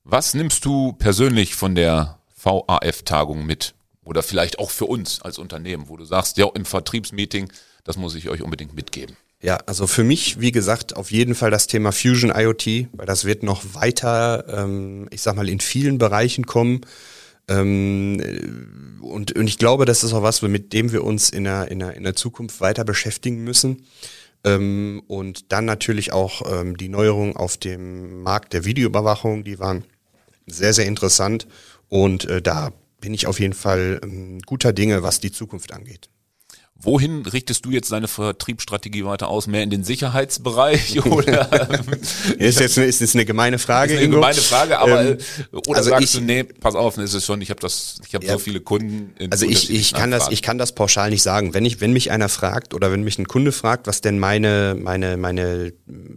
Was 0.04 0.34
nimmst 0.34 0.66
du 0.66 0.94
persönlich 0.94 1.56
von 1.56 1.76
der 1.76 2.21
VAF-Tagung 2.44 3.46
mit? 3.46 3.74
Oder 4.04 4.24
vielleicht 4.24 4.60
auch 4.60 4.72
für 4.72 4.86
uns 4.86 5.22
als 5.22 5.38
Unternehmen, 5.38 5.88
wo 5.88 5.98
du 5.98 6.06
sagst, 6.06 6.38
ja, 6.38 6.48
im 6.54 6.66
Vertriebsmeeting, 6.66 7.52
das 7.84 7.98
muss 7.98 8.16
ich 8.16 8.30
euch 8.30 8.42
unbedingt 8.42 8.74
mitgeben. 8.74 9.16
Ja, 9.42 9.58
also 9.66 9.88
für 9.88 10.04
mich, 10.04 10.40
wie 10.40 10.52
gesagt, 10.52 10.96
auf 10.96 11.12
jeden 11.12 11.34
Fall 11.34 11.50
das 11.50 11.68
Thema 11.68 11.92
Fusion 11.92 12.32
IoT, 12.36 12.88
weil 12.94 13.08
das 13.08 13.26
wird 13.26 13.42
noch 13.42 13.74
weiter, 13.74 14.46
ähm, 14.48 15.08
ich 15.12 15.22
sag 15.22 15.36
mal, 15.36 15.50
in 15.50 15.60
vielen 15.60 15.98
Bereichen 15.98 16.46
kommen. 16.46 16.82
Ähm, 17.48 19.00
und, 19.02 19.36
und 19.36 19.48
ich 19.48 19.58
glaube, 19.58 19.86
das 19.86 20.04
ist 20.04 20.14
auch 20.14 20.22
was, 20.22 20.44
mit 20.44 20.74
dem 20.74 20.92
wir 20.92 21.04
uns 21.04 21.32
in 21.32 21.46
der, 21.46 21.72
in 21.72 21.80
der, 21.80 21.96
in 21.96 22.04
der 22.04 22.16
Zukunft 22.16 22.62
weiter 22.62 22.84
beschäftigen 22.84 23.44
müssen. 23.44 23.86
Ähm, 24.44 25.02
und 25.08 25.52
dann 25.52 25.66
natürlich 25.66 26.14
auch 26.14 26.44
ähm, 26.52 26.78
die 26.78 26.90
Neuerungen 26.90 27.36
auf 27.36 27.58
dem 27.58 28.22
Markt 28.22 28.54
der 28.54 28.64
Videoüberwachung, 28.66 29.44
die 29.44 29.60
waren 29.60 29.84
sehr, 30.48 30.74
sehr 30.74 30.86
interessant. 30.86 31.48
Und 31.92 32.24
äh, 32.30 32.42
da 32.42 32.72
bin 33.02 33.14
ich 33.14 33.28
auf 33.28 33.42
jeden 33.42 33.54
Fall 33.54 34.00
ähm, 34.02 34.40
guter 34.46 34.72
Dinge, 34.72 35.04
was 35.04 35.20
die 35.20 35.32
Zukunft 35.32 35.74
angeht. 35.74 36.10
Wohin 36.84 37.26
richtest 37.26 37.66
du 37.66 37.70
jetzt 37.70 37.92
deine 37.92 38.08
Vertriebsstrategie 38.08 39.06
weiter 39.06 39.28
aus? 39.28 39.46
Mehr 39.46 39.62
in 39.62 39.70
den 39.70 39.84
Sicherheitsbereich 39.84 41.06
oder? 41.06 41.48
ist 42.40 42.60
jetzt 42.60 42.78
eine, 42.78 42.88
ist 42.88 43.02
jetzt 43.02 43.16
eine 43.16 43.26
gemeine 43.26 43.60
Frage. 43.60 43.94
Ist 43.94 43.98
eine 43.98 44.06
Ingo. 44.06 44.18
gemeine 44.18 44.42
Frage, 44.42 44.80
aber 44.80 45.12
ähm, 45.12 45.18
oder 45.68 45.78
also 45.78 45.90
sagst 45.92 46.04
ich, 46.04 46.12
du, 46.20 46.22
nee, 46.22 46.44
pass 46.44 46.74
auf, 46.74 46.98
ist 46.98 47.14
es 47.14 47.26
schon. 47.26 47.40
Ich 47.42 47.52
habe 47.52 47.60
das, 47.60 47.98
ich 48.08 48.16
habe 48.16 48.26
ja, 48.26 48.34
so 48.34 48.40
viele 48.40 48.62
Kunden. 48.62 49.14
also 49.30 49.46
ich, 49.46 49.70
ich 49.70 49.94
kann 49.94 50.10
das, 50.10 50.30
ich 50.30 50.42
kann 50.42 50.58
das 50.58 50.74
pauschal 50.74 51.12
nicht 51.12 51.22
sagen. 51.22 51.54
Wenn 51.54 51.66
ich, 51.66 51.82
wenn 51.82 51.94
mich 51.94 52.10
einer 52.10 52.30
fragt 52.30 52.74
oder 52.74 52.92
wenn 52.92 53.04
mich 53.04 53.20
ein 53.20 53.28
Kunde 53.28 53.52
fragt, 53.52 53.86
was 53.86 54.02
denn 54.02 54.18
meine, 54.18 54.76
meine, 54.80 55.18
meine 55.18 55.74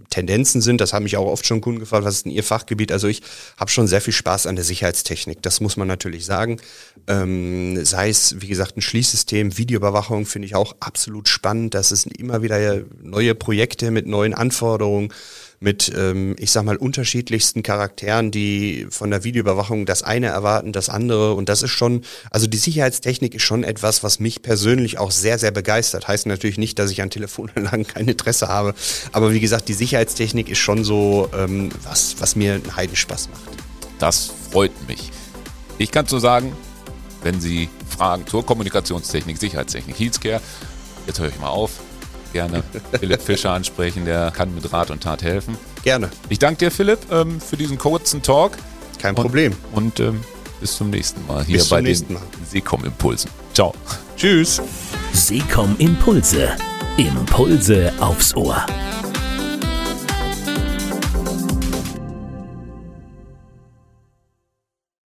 Tendenzen 0.08 0.62
sind, 0.62 0.80
das 0.80 0.92
haben 0.92 1.02
mich 1.02 1.16
auch 1.18 1.26
oft 1.26 1.46
schon 1.46 1.60
Kunden 1.60 1.80
gefragt, 1.80 2.04
was 2.04 2.16
ist 2.16 2.24
denn 2.24 2.32
ihr 2.32 2.44
Fachgebiet? 2.44 2.90
Also 2.90 3.08
ich 3.08 3.22
habe 3.58 3.70
schon 3.70 3.86
sehr 3.86 4.00
viel 4.00 4.14
Spaß 4.14 4.46
an 4.46 4.56
der 4.56 4.64
Sicherheitstechnik. 4.64 5.42
Das 5.42 5.60
muss 5.60 5.76
man 5.76 5.88
natürlich 5.88 6.24
sagen. 6.24 6.58
Ähm, 7.06 7.84
sei 7.84 8.08
es, 8.08 8.40
wie 8.40 8.48
gesagt, 8.48 8.78
ein 8.78 8.80
Schließsystem, 8.80 9.58
Videoüberwachung 9.58 10.24
finde 10.24 10.46
ich 10.46 10.53
auch 10.54 10.76
absolut 10.80 11.28
spannend. 11.28 11.74
Das 11.74 11.88
sind 11.88 12.16
immer 12.16 12.42
wieder 12.42 12.82
neue 13.02 13.34
Projekte 13.34 13.90
mit 13.90 14.06
neuen 14.06 14.34
Anforderungen, 14.34 15.12
mit, 15.60 15.90
ähm, 15.96 16.36
ich 16.38 16.50
sag 16.50 16.64
mal, 16.64 16.76
unterschiedlichsten 16.76 17.62
Charakteren, 17.62 18.30
die 18.30 18.86
von 18.90 19.10
der 19.10 19.24
Videoüberwachung 19.24 19.86
das 19.86 20.02
eine 20.02 20.26
erwarten, 20.26 20.72
das 20.72 20.88
andere. 20.88 21.34
Und 21.34 21.48
das 21.48 21.62
ist 21.62 21.70
schon, 21.70 22.02
also 22.30 22.46
die 22.46 22.58
Sicherheitstechnik 22.58 23.34
ist 23.34 23.42
schon 23.42 23.64
etwas, 23.64 24.02
was 24.02 24.20
mich 24.20 24.42
persönlich 24.42 24.98
auch 24.98 25.10
sehr, 25.10 25.38
sehr 25.38 25.50
begeistert. 25.50 26.06
Heißt 26.06 26.26
natürlich 26.26 26.58
nicht, 26.58 26.78
dass 26.78 26.90
ich 26.90 27.02
an 27.02 27.10
Telefonanlagen 27.10 27.86
kein 27.86 28.08
Interesse 28.08 28.48
habe. 28.48 28.74
Aber 29.12 29.32
wie 29.32 29.40
gesagt, 29.40 29.68
die 29.68 29.74
Sicherheitstechnik 29.74 30.48
ist 30.50 30.58
schon 30.58 30.84
so 30.84 31.30
ähm, 31.36 31.70
was, 31.82 32.16
was 32.18 32.36
mir 32.36 32.54
einen 32.54 32.76
Heidenspaß 32.76 33.30
macht. 33.30 33.42
Das 33.98 34.32
freut 34.50 34.72
mich. 34.86 35.10
Ich 35.78 35.90
kann 35.90 36.06
so 36.06 36.18
sagen, 36.18 36.52
wenn 37.22 37.40
Sie 37.40 37.68
Fragen 37.96 38.26
zur 38.26 38.44
Kommunikationstechnik, 38.44 39.38
Sicherheitstechnik, 39.38 39.98
Healthcare, 39.98 40.40
jetzt 41.06 41.20
höre 41.20 41.28
ich 41.28 41.38
mal 41.38 41.48
auf, 41.48 41.80
gerne 42.32 42.62
Philipp 42.98 43.22
Fischer 43.22 43.50
ansprechen, 43.50 44.04
der 44.04 44.30
kann 44.30 44.54
mit 44.54 44.72
Rat 44.72 44.90
und 44.90 45.02
Tat 45.02 45.22
helfen. 45.22 45.56
Gerne. 45.82 46.10
Ich 46.28 46.38
danke 46.38 46.58
dir, 46.66 46.70
Philipp, 46.70 46.98
ähm, 47.10 47.40
für 47.40 47.56
diesen 47.56 47.78
kurzen 47.78 48.22
Talk. 48.22 48.58
Kein 48.98 49.14
Problem. 49.14 49.52
Und, 49.72 50.00
und 50.00 50.00
ähm, 50.00 50.20
bis 50.60 50.76
zum 50.76 50.90
nächsten 50.90 51.26
Mal 51.26 51.44
hier 51.44 51.62
bei 51.68 51.82
den 51.82 52.18
Seekom 52.48 52.84
Impulsen. 52.84 53.30
Ciao. 53.52 53.74
Tschüss. 54.16 54.60
Seekom 55.12 55.76
Impulse. 55.78 56.56
Impulse 56.96 57.92
aufs 58.00 58.34
Ohr. 58.34 58.64